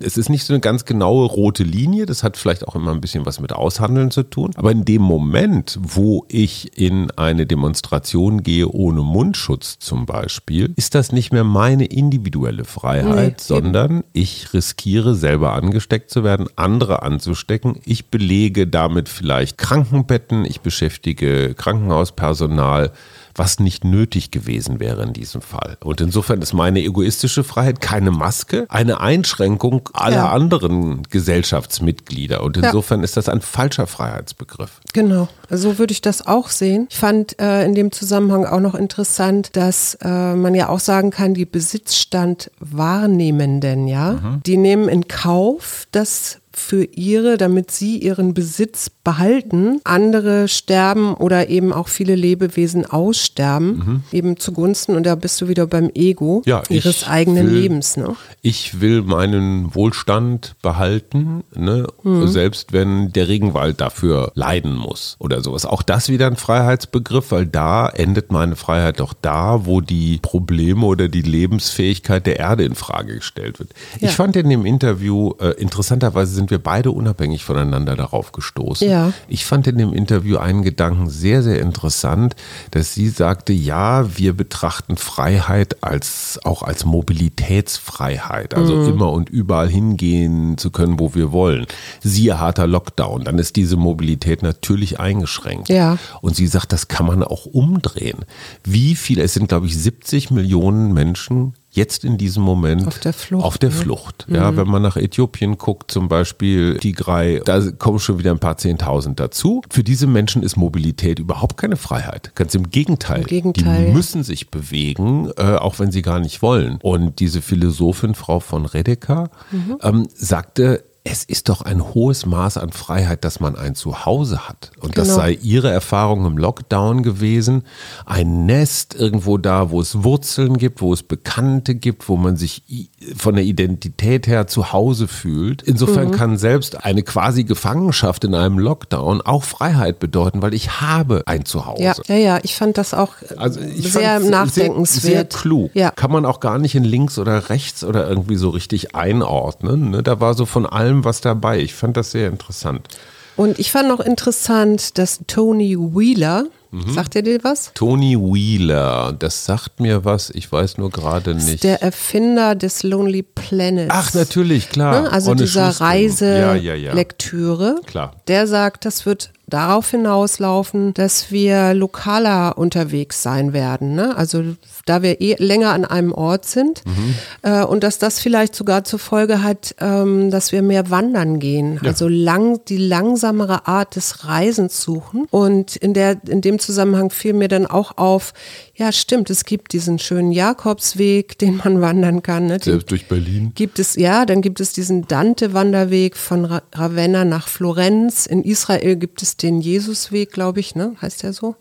es 0.00 0.16
ist 0.16 0.28
nicht 0.28 0.44
so 0.44 0.52
eine 0.52 0.60
ganz 0.60 0.84
genaue 0.84 1.26
rote 1.26 1.62
Linie, 1.62 2.06
das 2.06 2.22
hat 2.22 2.36
vielleicht 2.36 2.66
auch 2.66 2.74
immer 2.74 2.92
ein 2.92 3.00
bisschen 3.00 3.26
was 3.26 3.40
mit 3.40 3.52
Aushandeln 3.52 4.10
zu 4.10 4.24
tun. 4.24 4.50
Aber 4.56 4.72
in 4.72 4.84
dem 4.84 5.02
Moment, 5.02 5.78
wo 5.80 6.24
ich 6.28 6.76
in 6.76 7.10
eine 7.12 7.46
Demonstration 7.46 8.42
gehe 8.42 8.68
ohne 8.68 9.02
Mundschutz 9.02 9.78
zum 9.78 10.06
Beispiel, 10.06 10.72
ist 10.76 10.94
das 10.94 11.12
nicht 11.12 11.32
mehr 11.32 11.44
meine 11.44 11.84
individuelle 11.84 12.64
Freiheit, 12.64 13.38
Nee, 13.38 13.44
sondern 13.44 14.04
ich 14.12 14.52
riskiere 14.52 15.14
selber 15.14 15.52
angesteckt 15.52 16.10
zu 16.10 16.24
werden, 16.24 16.48
andere 16.56 17.02
anzustecken. 17.02 17.78
Ich 17.84 18.06
belege 18.06 18.66
damit 18.66 19.08
vielleicht 19.08 19.58
Krankenbetten, 19.58 20.44
ich 20.44 20.60
beschäftige 20.60 21.54
Krankenhauspersonal. 21.54 22.92
Was 23.38 23.60
nicht 23.60 23.84
nötig 23.84 24.30
gewesen 24.30 24.80
wäre 24.80 25.02
in 25.02 25.12
diesem 25.12 25.40
Fall. 25.40 25.76
Und 25.82 26.00
insofern 26.00 26.42
ist 26.42 26.52
meine 26.52 26.80
egoistische 26.80 27.44
Freiheit 27.44 27.80
keine 27.80 28.10
Maske, 28.10 28.66
eine 28.68 29.00
Einschränkung 29.00 29.88
aller 29.92 30.16
ja. 30.16 30.30
anderen 30.30 31.02
Gesellschaftsmitglieder. 31.04 32.42
Und 32.42 32.56
insofern 32.56 33.00
ja. 33.00 33.04
ist 33.04 33.16
das 33.16 33.28
ein 33.28 33.40
falscher 33.40 33.86
Freiheitsbegriff. 33.86 34.80
Genau, 34.92 35.28
so 35.50 35.78
würde 35.78 35.92
ich 35.92 36.00
das 36.00 36.26
auch 36.26 36.48
sehen. 36.48 36.86
Ich 36.90 36.96
fand 36.96 37.38
äh, 37.40 37.64
in 37.64 37.74
dem 37.74 37.92
Zusammenhang 37.92 38.44
auch 38.46 38.60
noch 38.60 38.74
interessant, 38.74 39.56
dass 39.56 39.94
äh, 40.02 40.34
man 40.34 40.54
ja 40.54 40.68
auch 40.68 40.80
sagen 40.80 41.10
kann, 41.10 41.34
die 41.34 41.46
Besitzstand 41.46 42.50
Wahrnehmenden, 42.60 43.86
ja, 43.86 44.12
mhm. 44.12 44.42
die 44.44 44.56
nehmen 44.56 44.88
in 44.88 45.08
Kauf, 45.08 45.86
dass 45.92 46.40
für 46.58 46.84
ihre, 46.84 47.36
damit 47.36 47.70
sie 47.70 47.98
ihren 47.98 48.34
Besitz 48.34 48.90
behalten, 48.90 49.80
andere 49.84 50.48
sterben 50.48 51.14
oder 51.14 51.48
eben 51.48 51.72
auch 51.72 51.88
viele 51.88 52.14
Lebewesen 52.14 52.84
aussterben, 52.84 53.68
mhm. 53.68 54.02
eben 54.12 54.36
zugunsten, 54.36 54.96
und 54.96 55.04
da 55.04 55.14
bist 55.14 55.40
du 55.40 55.48
wieder 55.48 55.66
beim 55.66 55.90
Ego 55.94 56.42
ja, 56.44 56.62
ihres 56.68 57.06
eigenen 57.06 57.46
will, 57.46 57.60
Lebens. 57.60 57.96
Ne? 57.96 58.14
Ich 58.42 58.80
will 58.80 59.02
meinen 59.02 59.74
Wohlstand 59.74 60.56
behalten, 60.62 61.44
ne? 61.54 61.86
Mhm. 62.02 62.28
selbst 62.28 62.72
wenn 62.72 63.12
der 63.12 63.28
Regenwald 63.28 63.80
dafür 63.80 64.32
leiden 64.34 64.76
muss 64.76 65.16
oder 65.18 65.42
sowas. 65.42 65.64
Auch 65.64 65.82
das 65.82 66.08
wieder 66.08 66.26
ein 66.26 66.36
Freiheitsbegriff, 66.36 67.30
weil 67.30 67.46
da 67.46 67.88
endet 67.88 68.32
meine 68.32 68.56
Freiheit 68.56 69.00
doch 69.00 69.14
da, 69.20 69.64
wo 69.64 69.80
die 69.80 70.18
Probleme 70.20 70.84
oder 70.84 71.08
die 71.08 71.22
Lebensfähigkeit 71.22 72.26
der 72.26 72.38
Erde 72.38 72.64
in 72.64 72.74
Frage 72.74 73.16
gestellt 73.16 73.58
wird. 73.58 73.70
Ja. 74.00 74.08
Ich 74.08 74.16
fand 74.16 74.36
in 74.36 74.48
dem 74.48 74.66
Interview, 74.66 75.32
äh, 75.40 75.50
interessanterweise 75.52 76.32
sind 76.32 76.47
wir 76.50 76.58
beide 76.58 76.90
unabhängig 76.90 77.44
voneinander 77.44 77.96
darauf 77.96 78.32
gestoßen. 78.32 78.88
Ja. 78.88 79.12
Ich 79.28 79.44
fand 79.44 79.66
in 79.66 79.78
dem 79.78 79.92
Interview 79.92 80.38
einen 80.38 80.62
Gedanken 80.62 81.08
sehr, 81.10 81.42
sehr 81.42 81.60
interessant, 81.60 82.36
dass 82.70 82.94
sie 82.94 83.08
sagte, 83.08 83.52
ja, 83.52 84.16
wir 84.16 84.36
betrachten 84.36 84.96
Freiheit 84.96 85.82
als 85.82 86.38
auch 86.44 86.62
als 86.62 86.84
Mobilitätsfreiheit, 86.84 88.54
also 88.54 88.74
mhm. 88.74 88.88
immer 88.88 89.12
und 89.12 89.28
überall 89.28 89.68
hingehen 89.68 90.58
zu 90.58 90.70
können, 90.70 90.98
wo 90.98 91.14
wir 91.14 91.32
wollen. 91.32 91.66
Siehe 92.00 92.38
harter 92.38 92.66
Lockdown, 92.66 93.24
dann 93.24 93.38
ist 93.38 93.56
diese 93.56 93.76
Mobilität 93.76 94.42
natürlich 94.42 95.00
eingeschränkt. 95.00 95.68
Ja. 95.68 95.98
Und 96.20 96.36
sie 96.36 96.46
sagt, 96.46 96.72
das 96.72 96.88
kann 96.88 97.06
man 97.06 97.22
auch 97.22 97.46
umdrehen. 97.46 98.24
Wie 98.64 98.94
viele, 98.94 99.22
es 99.22 99.34
sind 99.34 99.48
glaube 99.48 99.66
ich 99.66 99.78
70 99.78 100.30
Millionen 100.30 100.92
Menschen 100.92 101.54
jetzt 101.70 102.04
in 102.04 102.18
diesem 102.18 102.42
Moment 102.42 102.86
auf 102.86 102.98
der 102.98 103.12
Flucht. 103.12 103.44
Auf 103.44 103.58
der 103.58 103.70
ne? 103.70 103.76
Flucht. 103.76 104.26
Ja, 104.28 104.50
mhm. 104.50 104.56
wenn 104.56 104.68
man 104.68 104.82
nach 104.82 104.96
Äthiopien 104.96 105.58
guckt, 105.58 105.90
zum 105.90 106.08
Beispiel 106.08 106.78
Tigray, 106.78 107.40
da 107.44 107.60
kommen 107.72 107.98
schon 107.98 108.18
wieder 108.18 108.30
ein 108.30 108.38
paar 108.38 108.56
Zehntausend 108.56 109.20
dazu. 109.20 109.62
Für 109.70 109.84
diese 109.84 110.06
Menschen 110.06 110.42
ist 110.42 110.56
Mobilität 110.56 111.18
überhaupt 111.18 111.56
keine 111.56 111.76
Freiheit. 111.76 112.32
Ganz 112.34 112.54
im 112.54 112.70
Gegenteil. 112.70 113.20
Im 113.20 113.26
Gegenteil. 113.26 113.86
Die 113.86 113.92
müssen 113.92 114.22
sich 114.22 114.50
bewegen, 114.50 115.30
äh, 115.36 115.56
auch 115.56 115.78
wenn 115.78 115.92
sie 115.92 116.02
gar 116.02 116.20
nicht 116.20 116.42
wollen. 116.42 116.78
Und 116.82 117.20
diese 117.20 117.42
Philosophin, 117.42 118.14
Frau 118.14 118.40
von 118.40 118.64
Redeker, 118.64 119.30
mhm. 119.50 119.78
ähm, 119.82 120.08
sagte, 120.14 120.84
es 121.10 121.24
ist 121.24 121.48
doch 121.48 121.62
ein 121.62 121.94
hohes 121.94 122.26
Maß 122.26 122.58
an 122.58 122.70
Freiheit, 122.70 123.24
dass 123.24 123.40
man 123.40 123.56
ein 123.56 123.74
Zuhause 123.74 124.46
hat. 124.48 124.72
Und 124.80 124.94
genau. 124.94 125.06
das 125.06 125.14
sei 125.14 125.38
ihre 125.42 125.70
Erfahrung 125.70 126.26
im 126.26 126.36
Lockdown 126.36 127.02
gewesen. 127.02 127.62
Ein 128.04 128.44
Nest 128.44 128.94
irgendwo 128.94 129.38
da, 129.38 129.70
wo 129.70 129.80
es 129.80 130.04
Wurzeln 130.04 130.58
gibt, 130.58 130.82
wo 130.82 130.92
es 130.92 131.02
Bekannte 131.02 131.74
gibt, 131.74 132.08
wo 132.08 132.16
man 132.16 132.36
sich 132.36 132.90
von 133.16 133.36
der 133.36 133.44
Identität 133.44 134.26
her 134.26 134.46
zu 134.48 134.72
Hause 134.72 135.08
fühlt. 135.08 135.62
Insofern 135.62 136.08
mhm. 136.08 136.12
kann 136.12 136.36
selbst 136.36 136.84
eine 136.84 137.02
quasi 137.02 137.44
Gefangenschaft 137.44 138.24
in 138.24 138.34
einem 138.34 138.58
Lockdown 138.58 139.22
auch 139.22 139.44
Freiheit 139.44 140.00
bedeuten, 140.00 140.42
weil 140.42 140.52
ich 140.52 140.80
habe 140.80 141.22
ein 141.26 141.46
Zuhause. 141.46 141.82
Ja, 141.82 141.94
ja, 142.08 142.16
ja. 142.16 142.38
ich 142.42 142.54
fand 142.54 142.76
das 142.76 142.92
auch 142.92 143.14
also 143.36 143.60
sehr 143.76 144.20
nachdenkenswert. 144.20 145.02
Sehr, 145.02 145.12
sehr 145.12 145.24
klug. 145.24 145.70
Ja. 145.74 145.90
Kann 145.90 146.12
man 146.12 146.26
auch 146.26 146.40
gar 146.40 146.58
nicht 146.58 146.74
in 146.74 146.84
links 146.84 147.18
oder 147.18 147.48
rechts 147.48 147.82
oder 147.82 148.08
irgendwie 148.08 148.36
so 148.36 148.50
richtig 148.50 148.94
einordnen. 148.94 149.90
Ne? 149.90 150.02
Da 150.02 150.20
war 150.20 150.34
so 150.34 150.44
von 150.44 150.66
allem 150.66 150.97
allem 150.98 151.04
was 151.04 151.20
dabei. 151.20 151.60
Ich 151.60 151.74
fand 151.74 151.96
das 151.96 152.10
sehr 152.10 152.28
interessant. 152.28 152.88
Und 153.36 153.58
ich 153.58 153.70
fand 153.70 153.88
noch 153.88 154.00
interessant, 154.00 154.98
dass 154.98 155.20
Tony 155.28 155.76
Wheeler, 155.78 156.46
mhm. 156.72 156.92
sagt 156.92 157.14
er 157.14 157.22
dir 157.22 157.38
was? 157.44 157.70
Tony 157.74 158.16
Wheeler, 158.18 159.14
das 159.16 159.44
sagt 159.44 159.78
mir 159.78 160.04
was, 160.04 160.30
ich 160.30 160.50
weiß 160.50 160.78
nur 160.78 160.90
gerade 160.90 161.36
nicht. 161.36 161.62
Der 161.62 161.80
Erfinder 161.80 162.56
des 162.56 162.82
Lonely 162.82 163.22
Planets. 163.22 163.94
Ach, 163.94 164.12
natürlich, 164.14 164.70
klar. 164.70 165.02
Ne? 165.02 165.12
Also 165.12 165.30
Ohne 165.30 165.42
dieser 165.42 165.68
Reiselektüre. 165.68 166.56
Ja, 166.56 166.74
ja, 166.74 167.74
ja. 167.74 167.82
Klar. 167.86 168.16
Der 168.26 168.48
sagt, 168.48 168.84
das 168.84 169.06
wird 169.06 169.30
darauf 169.48 169.90
hinauslaufen, 169.90 170.94
dass 170.94 171.30
wir 171.32 171.74
lokaler 171.74 172.58
unterwegs 172.58 173.22
sein 173.22 173.52
werden. 173.52 173.94
Ne? 173.94 174.16
Also 174.16 174.42
da 174.86 175.02
wir 175.02 175.20
eh 175.20 175.36
länger 175.38 175.72
an 175.72 175.84
einem 175.84 176.12
Ort 176.12 176.44
sind 176.44 176.82
mhm. 176.86 177.14
äh, 177.42 177.64
und 177.64 177.82
dass 177.82 177.98
das 177.98 178.20
vielleicht 178.20 178.54
sogar 178.54 178.84
zur 178.84 178.98
Folge 178.98 179.42
hat, 179.42 179.74
ähm, 179.80 180.30
dass 180.30 180.52
wir 180.52 180.62
mehr 180.62 180.90
wandern 180.90 181.38
gehen. 181.38 181.80
Ja. 181.82 181.90
Also 181.90 182.08
lang, 182.08 182.60
die 182.68 182.78
langsamere 182.78 183.66
Art 183.66 183.96
des 183.96 184.26
Reisens 184.26 184.82
suchen. 184.82 185.26
Und 185.30 185.76
in, 185.76 185.94
der, 185.94 186.18
in 186.28 186.40
dem 186.40 186.58
Zusammenhang 186.58 187.10
fiel 187.10 187.32
mir 187.32 187.48
dann 187.48 187.66
auch 187.66 187.96
auf, 187.96 188.32
ja, 188.78 188.92
stimmt. 188.92 189.28
Es 189.28 189.44
gibt 189.44 189.72
diesen 189.72 189.98
schönen 189.98 190.30
Jakobsweg, 190.30 191.36
den 191.36 191.56
man 191.56 191.80
wandern 191.80 192.22
kann. 192.22 192.46
Ne? 192.46 192.60
Selbst 192.62 192.90
durch 192.92 193.08
Berlin. 193.08 193.50
Gibt 193.56 193.80
es, 193.80 193.96
ja, 193.96 194.24
dann 194.24 194.40
gibt 194.40 194.60
es 194.60 194.72
diesen 194.72 195.08
Dante-Wanderweg 195.08 196.16
von 196.16 196.44
Ravenna 196.44 197.24
nach 197.24 197.48
Florenz. 197.48 198.26
In 198.26 198.44
Israel 198.44 198.94
gibt 198.94 199.20
es 199.20 199.36
den 199.36 199.60
Jesusweg, 199.60 200.30
glaube 200.30 200.60
ich, 200.60 200.76
ne? 200.76 200.94
Heißt 201.02 201.24
der 201.24 201.32
so? 201.32 201.56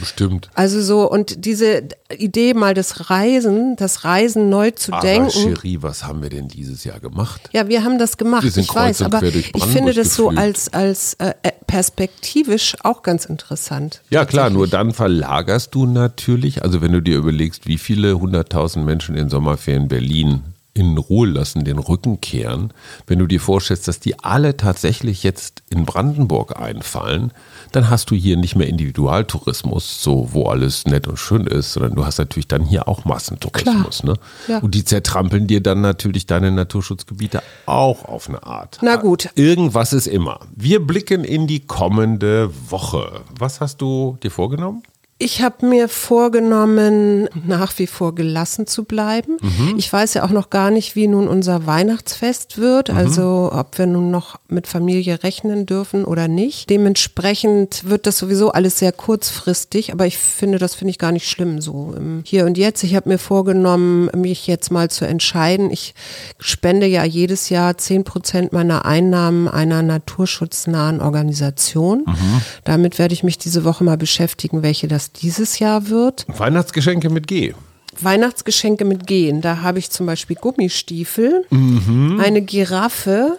Bestimmt. 0.00 0.48
Also 0.54 0.80
so, 0.80 1.10
und 1.10 1.44
diese 1.44 1.88
Idee 2.16 2.54
mal 2.54 2.72
das 2.72 3.10
Reisen, 3.10 3.76
das 3.76 4.04
Reisen 4.04 4.48
neu 4.48 4.70
zu 4.70 4.94
aber 4.94 5.02
denken. 5.02 5.30
Cherie, 5.30 5.82
was 5.82 6.04
haben 6.04 6.22
wir 6.22 6.30
denn 6.30 6.48
dieses 6.48 6.84
Jahr 6.84 7.00
gemacht? 7.00 7.50
Ja, 7.52 7.68
wir 7.68 7.84
haben 7.84 7.98
das 7.98 8.16
gemacht. 8.16 8.44
Wir 8.44 8.50
sind 8.50 8.64
ich 8.64 8.74
weiß, 8.74 9.02
aber 9.02 9.22
ich 9.22 9.64
finde 9.66 9.92
das 9.92 10.14
so 10.14 10.30
als, 10.30 10.72
als 10.72 11.14
äh, 11.14 11.34
äh, 11.42 11.52
perspektivisch 11.72 12.76
auch 12.82 13.02
ganz 13.02 13.24
interessant. 13.24 14.02
Ja, 14.10 14.26
klar, 14.26 14.50
nur 14.50 14.68
dann 14.68 14.92
verlagerst 14.92 15.74
du 15.74 15.86
natürlich 15.86 16.62
also 16.62 16.82
wenn 16.82 16.92
du 16.92 17.00
dir 17.00 17.16
überlegst, 17.16 17.66
wie 17.66 17.78
viele 17.78 18.20
hunderttausend 18.20 18.84
Menschen 18.84 19.16
in 19.16 19.30
Sommerferien 19.30 19.88
Berlin 19.88 20.42
in 20.74 20.96
Ruhe 20.96 21.28
lassen, 21.28 21.64
den 21.64 21.78
Rücken 21.78 22.20
kehren, 22.20 22.72
wenn 23.06 23.18
du 23.18 23.26
dir 23.26 23.40
vorstellst, 23.40 23.88
dass 23.88 24.00
die 24.00 24.18
alle 24.20 24.56
tatsächlich 24.56 25.22
jetzt 25.22 25.62
in 25.68 25.84
Brandenburg 25.84 26.58
einfallen, 26.58 27.32
dann 27.72 27.90
hast 27.90 28.10
du 28.10 28.14
hier 28.14 28.36
nicht 28.36 28.56
mehr 28.56 28.68
Individualtourismus, 28.68 30.02
so 30.02 30.28
wo 30.32 30.46
alles 30.46 30.86
nett 30.86 31.06
und 31.08 31.18
schön 31.18 31.46
ist, 31.46 31.74
sondern 31.74 31.94
du 31.94 32.06
hast 32.06 32.18
natürlich 32.18 32.48
dann 32.48 32.64
hier 32.64 32.88
auch 32.88 33.04
Massentourismus. 33.04 34.02
Ne? 34.04 34.14
Ja. 34.48 34.58
Und 34.58 34.74
die 34.74 34.84
zertrampeln 34.84 35.46
dir 35.46 35.62
dann 35.62 35.82
natürlich 35.82 36.26
deine 36.26 36.50
Naturschutzgebiete 36.50 37.42
auch 37.66 38.06
auf 38.06 38.28
eine 38.28 38.42
Art. 38.42 38.78
Na 38.82 38.96
gut. 38.96 39.28
Irgendwas 39.34 39.92
ist 39.92 40.06
immer. 40.06 40.40
Wir 40.56 40.84
blicken 40.84 41.24
in 41.24 41.46
die 41.46 41.60
kommende 41.60 42.50
Woche. 42.70 43.20
Was 43.38 43.60
hast 43.60 43.82
du 43.82 44.16
dir 44.22 44.30
vorgenommen? 44.30 44.82
Ich 45.24 45.40
habe 45.40 45.66
mir 45.66 45.88
vorgenommen, 45.88 47.28
nach 47.46 47.78
wie 47.78 47.86
vor 47.86 48.12
gelassen 48.12 48.66
zu 48.66 48.82
bleiben. 48.82 49.36
Mhm. 49.40 49.74
Ich 49.76 49.92
weiß 49.92 50.14
ja 50.14 50.24
auch 50.24 50.30
noch 50.30 50.50
gar 50.50 50.72
nicht, 50.72 50.96
wie 50.96 51.06
nun 51.06 51.28
unser 51.28 51.64
Weihnachtsfest 51.64 52.58
wird, 52.58 52.90
mhm. 52.90 52.96
also 52.96 53.50
ob 53.52 53.78
wir 53.78 53.86
nun 53.86 54.10
noch 54.10 54.40
mit 54.48 54.66
Familie 54.66 55.22
rechnen 55.22 55.64
dürfen 55.64 56.04
oder 56.04 56.26
nicht. 56.26 56.70
Dementsprechend 56.70 57.88
wird 57.88 58.08
das 58.08 58.18
sowieso 58.18 58.50
alles 58.50 58.80
sehr 58.80 58.90
kurzfristig, 58.90 59.92
aber 59.92 60.06
ich 60.06 60.18
finde, 60.18 60.58
das 60.58 60.74
finde 60.74 60.90
ich 60.90 60.98
gar 60.98 61.12
nicht 61.12 61.28
schlimm 61.28 61.60
so 61.60 61.94
im 61.96 62.24
Hier 62.26 62.44
und 62.44 62.58
Jetzt. 62.58 62.82
Ich 62.82 62.96
habe 62.96 63.08
mir 63.08 63.18
vorgenommen, 63.18 64.10
mich 64.16 64.48
jetzt 64.48 64.72
mal 64.72 64.90
zu 64.90 65.04
entscheiden. 65.04 65.70
Ich 65.70 65.94
spende 66.40 66.86
ja 66.86 67.04
jedes 67.04 67.48
Jahr 67.48 67.78
zehn 67.78 68.02
Prozent 68.02 68.52
meiner 68.52 68.86
Einnahmen 68.86 69.46
einer 69.46 69.82
naturschutznahen 69.82 71.00
Organisation. 71.00 72.02
Mhm. 72.06 72.40
Damit 72.64 72.98
werde 72.98 73.14
ich 73.14 73.22
mich 73.22 73.38
diese 73.38 73.62
Woche 73.64 73.84
mal 73.84 73.96
beschäftigen, 73.96 74.64
welche 74.64 74.88
das 74.88 75.11
dieses 75.16 75.58
Jahr 75.58 75.88
wird. 75.88 76.26
Weihnachtsgeschenke 76.28 77.10
mit 77.10 77.26
G. 77.26 77.54
Weihnachtsgeschenke 78.00 78.84
mit 78.84 79.06
Gehen. 79.06 79.40
Da 79.42 79.60
habe 79.60 79.78
ich 79.78 79.90
zum 79.90 80.06
Beispiel 80.06 80.36
Gummistiefel, 80.36 81.44
mhm. 81.50 82.20
eine 82.22 82.40
Giraffe, 82.40 83.38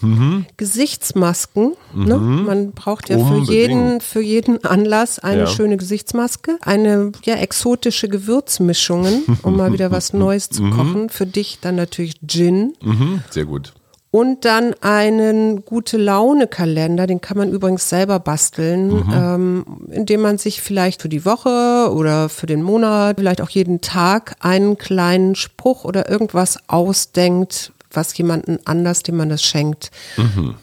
mhm. 0.00 0.46
Gesichtsmasken. 0.56 1.74
Ne? 1.94 2.18
Mhm. 2.18 2.44
Man 2.44 2.72
braucht 2.72 3.08
ja 3.08 3.18
für 3.18 3.38
jeden, 3.50 4.00
für 4.00 4.20
jeden 4.20 4.62
Anlass 4.64 5.18
eine 5.18 5.42
ja. 5.42 5.46
schöne 5.46 5.76
Gesichtsmaske. 5.78 6.58
Eine 6.60 7.12
ja, 7.24 7.36
exotische 7.36 8.08
Gewürzmischungen, 8.08 9.24
um 9.42 9.56
mal 9.56 9.72
wieder 9.72 9.90
was 9.90 10.12
Neues 10.12 10.50
zu 10.50 10.64
mhm. 10.64 10.70
kochen. 10.70 11.08
Für 11.08 11.26
dich 11.26 11.58
dann 11.60 11.76
natürlich 11.76 12.16
Gin. 12.26 12.74
Mhm. 12.82 13.22
Sehr 13.30 13.46
gut 13.46 13.72
und 14.10 14.44
dann 14.44 14.74
einen 14.80 15.64
gute 15.64 15.98
Laune 15.98 16.46
Kalender, 16.46 17.06
den 17.06 17.20
kann 17.20 17.36
man 17.36 17.50
übrigens 17.50 17.88
selber 17.88 18.18
basteln, 18.18 18.88
mhm. 18.88 19.12
ähm, 19.12 19.64
indem 19.90 20.22
man 20.22 20.38
sich 20.38 20.62
vielleicht 20.62 21.02
für 21.02 21.10
die 21.10 21.24
Woche 21.24 21.92
oder 21.92 22.28
für 22.28 22.46
den 22.46 22.62
Monat, 22.62 23.16
vielleicht 23.18 23.42
auch 23.42 23.50
jeden 23.50 23.80
Tag 23.80 24.36
einen 24.40 24.78
kleinen 24.78 25.34
Spruch 25.34 25.84
oder 25.84 26.08
irgendwas 26.08 26.58
ausdenkt, 26.68 27.72
was 27.90 28.16
jemanden 28.18 28.58
anders, 28.64 29.02
dem 29.02 29.16
man 29.16 29.28
das 29.28 29.42
schenkt, 29.42 29.90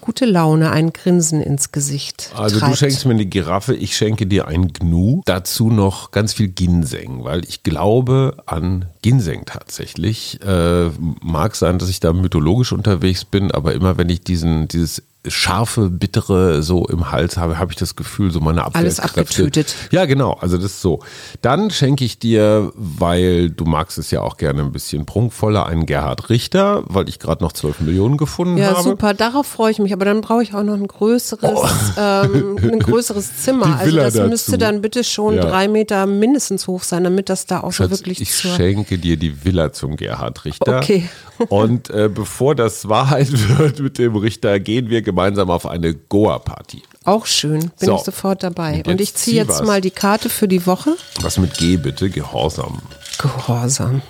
gute 0.01 0.25
Laune, 0.25 0.71
ein 0.71 0.93
Grinsen 0.93 1.41
ins 1.41 1.71
Gesicht 1.71 2.29
Mhm. 2.33 2.39
Also 2.39 2.59
treibt. 2.59 2.73
du 2.73 2.77
schenkst 2.77 3.05
mir 3.05 3.13
eine 3.13 3.25
Giraffe, 3.25 3.75
ich 3.75 3.95
schenke 3.95 4.27
dir 4.27 4.47
ein 4.47 4.71
Gnu. 4.73 5.21
Dazu 5.25 5.69
noch 5.69 6.11
ganz 6.11 6.33
viel 6.33 6.47
Ginseng, 6.49 7.23
weil 7.23 7.43
ich 7.45 7.63
glaube 7.63 8.37
an 8.45 8.85
Ginseng 9.01 9.45
tatsächlich. 9.45 10.39
Äh, 10.41 10.89
mag 11.21 11.55
sein, 11.55 11.79
dass 11.79 11.89
ich 11.89 11.99
da 11.99 12.13
mythologisch 12.13 12.71
unterwegs 12.71 13.25
bin, 13.25 13.51
aber 13.51 13.73
immer 13.73 13.97
wenn 13.97 14.09
ich 14.09 14.21
diesen, 14.21 14.67
dieses 14.67 15.01
scharfe, 15.27 15.89
bittere 15.89 16.61
so 16.63 16.85
im 16.87 17.11
Hals 17.11 17.37
habe, 17.37 17.57
habe 17.57 17.71
ich 17.71 17.77
das 17.77 17.95
Gefühl, 17.95 18.31
so 18.31 18.39
meine 18.39 18.63
Alles 18.75 18.99
Abwehrkräfte. 18.99 19.43
abgetütet. 19.43 19.75
Ja, 19.91 20.05
genau. 20.05 20.33
Also 20.41 20.57
das 20.57 20.65
ist 20.65 20.81
so. 20.81 20.99
Dann 21.41 21.71
schenke 21.71 22.05
ich 22.05 22.19
dir, 22.19 22.71
weil 22.75 23.49
du 23.49 23.65
magst 23.65 23.97
es 23.97 24.11
ja 24.11 24.21
auch 24.21 24.37
gerne 24.37 24.61
ein 24.61 24.71
bisschen 24.71 25.05
prunkvoller, 25.05 25.65
einen 25.65 25.85
Gerhard 25.85 26.29
Richter, 26.29 26.83
weil 26.87 27.09
ich 27.09 27.19
gerade 27.19 27.43
noch 27.43 27.51
12 27.53 27.81
Millionen 27.81 28.17
gefunden 28.17 28.57
Ja, 28.57 28.71
habe. 28.71 28.83
super, 28.83 29.13
darauf 29.13 29.47
freue 29.47 29.71
ich 29.71 29.79
mich. 29.79 29.93
Aber 29.93 30.05
dann 30.05 30.21
brauche 30.21 30.43
ich 30.43 30.53
auch 30.53 30.63
noch 30.63 30.75
ein 30.75 30.87
größeres, 30.87 31.59
ähm, 31.97 32.57
ein 32.61 32.79
größeres 32.79 33.41
Zimmer. 33.43 33.65
Oh. 33.77 33.79
Also 33.83 33.95
das 33.97 34.13
dazu. 34.13 34.29
müsste 34.29 34.57
dann 34.57 34.81
bitte 34.81 35.03
schon 35.03 35.35
Ja. 35.35 35.41
drei 35.45 35.67
Meter 35.67 36.05
mindestens 36.05 36.67
hoch 36.67 36.83
sein, 36.83 37.03
damit 37.03 37.29
das 37.29 37.45
da 37.45 37.61
auch 37.61 37.71
so 37.73 37.83
Schatz, 37.83 37.91
wirklich 37.91 38.21
ich 38.21 38.33
schenke 38.35 38.97
dir 38.97 39.17
die 39.17 39.43
Villa 39.43 39.71
zum 39.73 39.95
Gerhard 39.95 40.45
Richter. 40.45 40.77
Okay. 40.77 41.09
Und 41.49 41.89
äh, 41.89 42.09
bevor 42.13 42.55
das 42.55 42.87
Wahrheit 42.87 43.27
wird 43.59 43.79
mit 43.79 43.97
dem 43.97 44.15
Richter, 44.15 44.59
gehen 44.59 44.89
wir 44.89 45.01
gemeinsam 45.01 45.14
auf 45.17 45.65
eine 45.67 45.93
Goa-Party. 45.93 46.81
Auch 47.03 47.25
schön, 47.25 47.59
bin 47.59 47.71
So. 47.87 47.95
ich 47.95 48.01
sofort 48.01 48.43
dabei. 48.43 48.77
Und 48.77 48.87
Und, 48.87 49.01
ich 49.01 49.13
ziehe 49.15 49.33
zieh 49.33 49.35
jetzt 49.37 49.59
was. 49.59 49.67
mal 49.67 49.81
die 49.81 49.91
Karte 49.91 50.29
für 50.29 50.47
die 50.47 50.65
Woche. 50.65 50.95
Was 51.21 51.37
mit 51.37 51.57
G 51.57 51.77
bitte? 51.77 52.09
Gehorsam. 52.09 52.79
Gehorsam. 53.19 54.01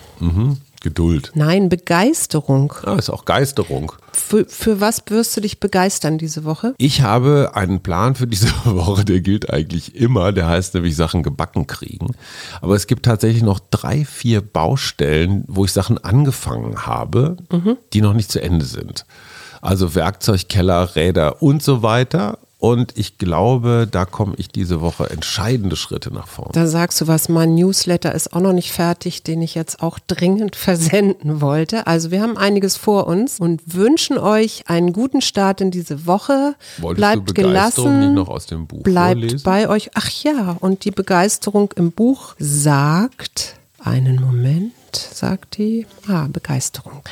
Geduld. 0.82 1.32
Nein, 1.34 1.68
Begeisterung. 1.68 2.72
Ah, 2.84 2.94
ist 2.96 3.10
auch 3.10 3.26
Geisterung. 3.26 3.92
Für, 4.14 4.46
für 4.46 4.80
was 4.82 5.02
wirst 5.08 5.36
du 5.36 5.42
dich 5.42 5.60
begeistern 5.60 6.20
diese 6.20 6.44
Woche? 6.44 6.76
Ich 6.78 7.02
habe 7.02 7.52
einen 7.56 7.82
Plan 7.82 8.14
für 8.14 8.28
diese 8.28 8.48
Woche, 8.66 9.04
der 9.04 9.20
gilt 9.22 9.50
eigentlich 9.52 9.96
immer. 9.96 10.32
Der 10.32 10.48
heißt 10.48 10.76
nämlich 10.76 10.96
Sachen 10.96 11.24
gebacken 11.24 11.66
kriegen. 11.66 12.16
Aber 12.62 12.76
es 12.76 12.86
gibt 12.86 13.04
tatsächlich 13.04 13.42
noch 13.42 13.60
drei, 13.72 14.06
vier 14.06 14.42
Baustellen, 14.42 15.44
wo 15.48 15.66
ich 15.66 15.72
Sachen 15.74 15.98
angefangen 16.04 16.86
habe, 16.86 17.38
die 17.94 18.02
noch 18.02 18.14
nicht 18.14 18.32
zu 18.32 18.40
Ende 18.42 18.66
sind. 18.66 19.06
Also 19.62 19.96
Werkzeug, 19.96 20.48
Keller, 20.50 20.96
Räder 20.96 21.42
und 21.42 21.64
so 21.64 21.82
weiter. 21.84 22.38
Und 22.58 22.98
ich 22.98 23.20
glaube, 23.20 23.88
da 23.90 24.06
komme 24.06 24.34
ich 24.38 24.48
diese 24.48 24.82
Woche 24.82 25.10
entscheidende 25.10 25.76
Schritte 25.76 26.12
nach 26.12 26.28
vorne. 26.28 26.52
Da 26.54 26.66
sagst 26.66 27.00
du 27.00 27.06
was, 27.08 27.30
mein 27.30 27.54
Newsletter 27.54 28.16
ist 28.16 28.34
auch 28.34 28.40
noch 28.40 28.54
nicht 28.54 28.72
fertig, 28.72 29.22
den 29.22 29.42
ich 29.44 29.54
jetzt 29.54 29.84
auch 29.84 30.00
dringend 30.00 30.56
versenden 30.56 31.42
wollte. 31.42 31.86
Also 31.86 32.10
wir 32.10 32.22
haben 32.22 32.38
einiges 32.38 32.76
vor 32.76 33.06
uns 33.08 33.40
und 33.40 33.62
wünschen 33.76 34.18
euch 34.18 34.64
einen 34.68 34.94
guten 34.94 35.22
Start 35.22 35.62
in 35.62 35.70
diese 35.70 36.08
Woche. 36.08 36.56
Wolltest 36.78 36.98
bleibt 36.98 37.30
du 37.30 37.34
Begeisterung 37.36 37.90
gelassen. 37.92 38.00
nicht 38.00 38.16
noch 38.16 38.30
aus 38.30 38.46
dem 38.48 38.66
Buch 38.66 38.82
Bleibt 38.84 39.20
vorlesen? 39.20 39.44
bei 39.44 39.70
euch. 39.70 39.92
Ach 39.94 40.10
ja, 40.24 40.58
und 40.60 40.86
die 40.86 40.92
Begeisterung 40.92 41.72
im 41.76 41.92
Buch 41.92 42.36
sagt, 42.40 43.58
einen 43.84 44.20
Moment, 44.20 44.74
sagt 44.96 45.58
die, 45.58 45.86
ah, 46.08 46.28
Begeisterung. 46.32 47.04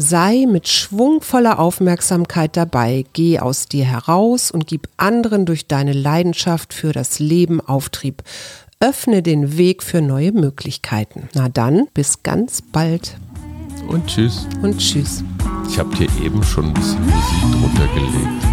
Sei 0.00 0.46
mit 0.48 0.68
schwungvoller 0.68 1.58
Aufmerksamkeit 1.58 2.56
dabei, 2.56 3.04
geh 3.14 3.40
aus 3.40 3.66
dir 3.66 3.84
heraus 3.84 4.52
und 4.52 4.68
gib 4.68 4.88
anderen 4.96 5.44
durch 5.44 5.66
deine 5.66 5.92
Leidenschaft 5.92 6.72
für 6.72 6.92
das 6.92 7.18
Leben 7.18 7.60
Auftrieb. 7.60 8.22
Öffne 8.78 9.22
den 9.24 9.58
Weg 9.58 9.82
für 9.82 10.00
neue 10.00 10.30
Möglichkeiten. 10.30 11.28
Na 11.34 11.48
dann, 11.48 11.88
bis 11.94 12.22
ganz 12.22 12.62
bald 12.62 13.16
Und 13.88 14.06
tschüss. 14.06 14.46
und 14.62 14.78
tschüss. 14.78 15.24
Ich 15.68 15.80
habe 15.80 15.92
dir 15.96 16.06
eben 16.24 16.44
schon 16.44 16.66
ein 16.66 16.74
bisschen 16.74 17.04
Musik 17.04 17.60
drunter 17.60 17.88
gelegt. 17.92 18.44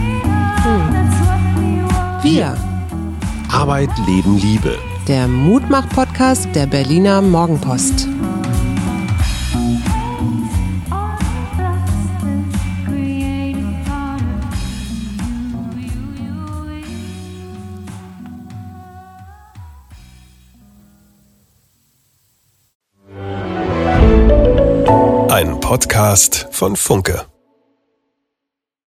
Wir, 2.24 2.58
Arbeit, 3.52 3.92
Leben, 4.08 4.40
Liebe. 4.40 4.80
der 5.08 5.28
Mutmach-Podcast 5.28 6.48
der 6.56 6.66
Berliner 6.66 7.22
Morgenpost. 7.22 8.08
Podcast 25.68 26.48
von 26.52 26.76
Funke. 26.76 27.26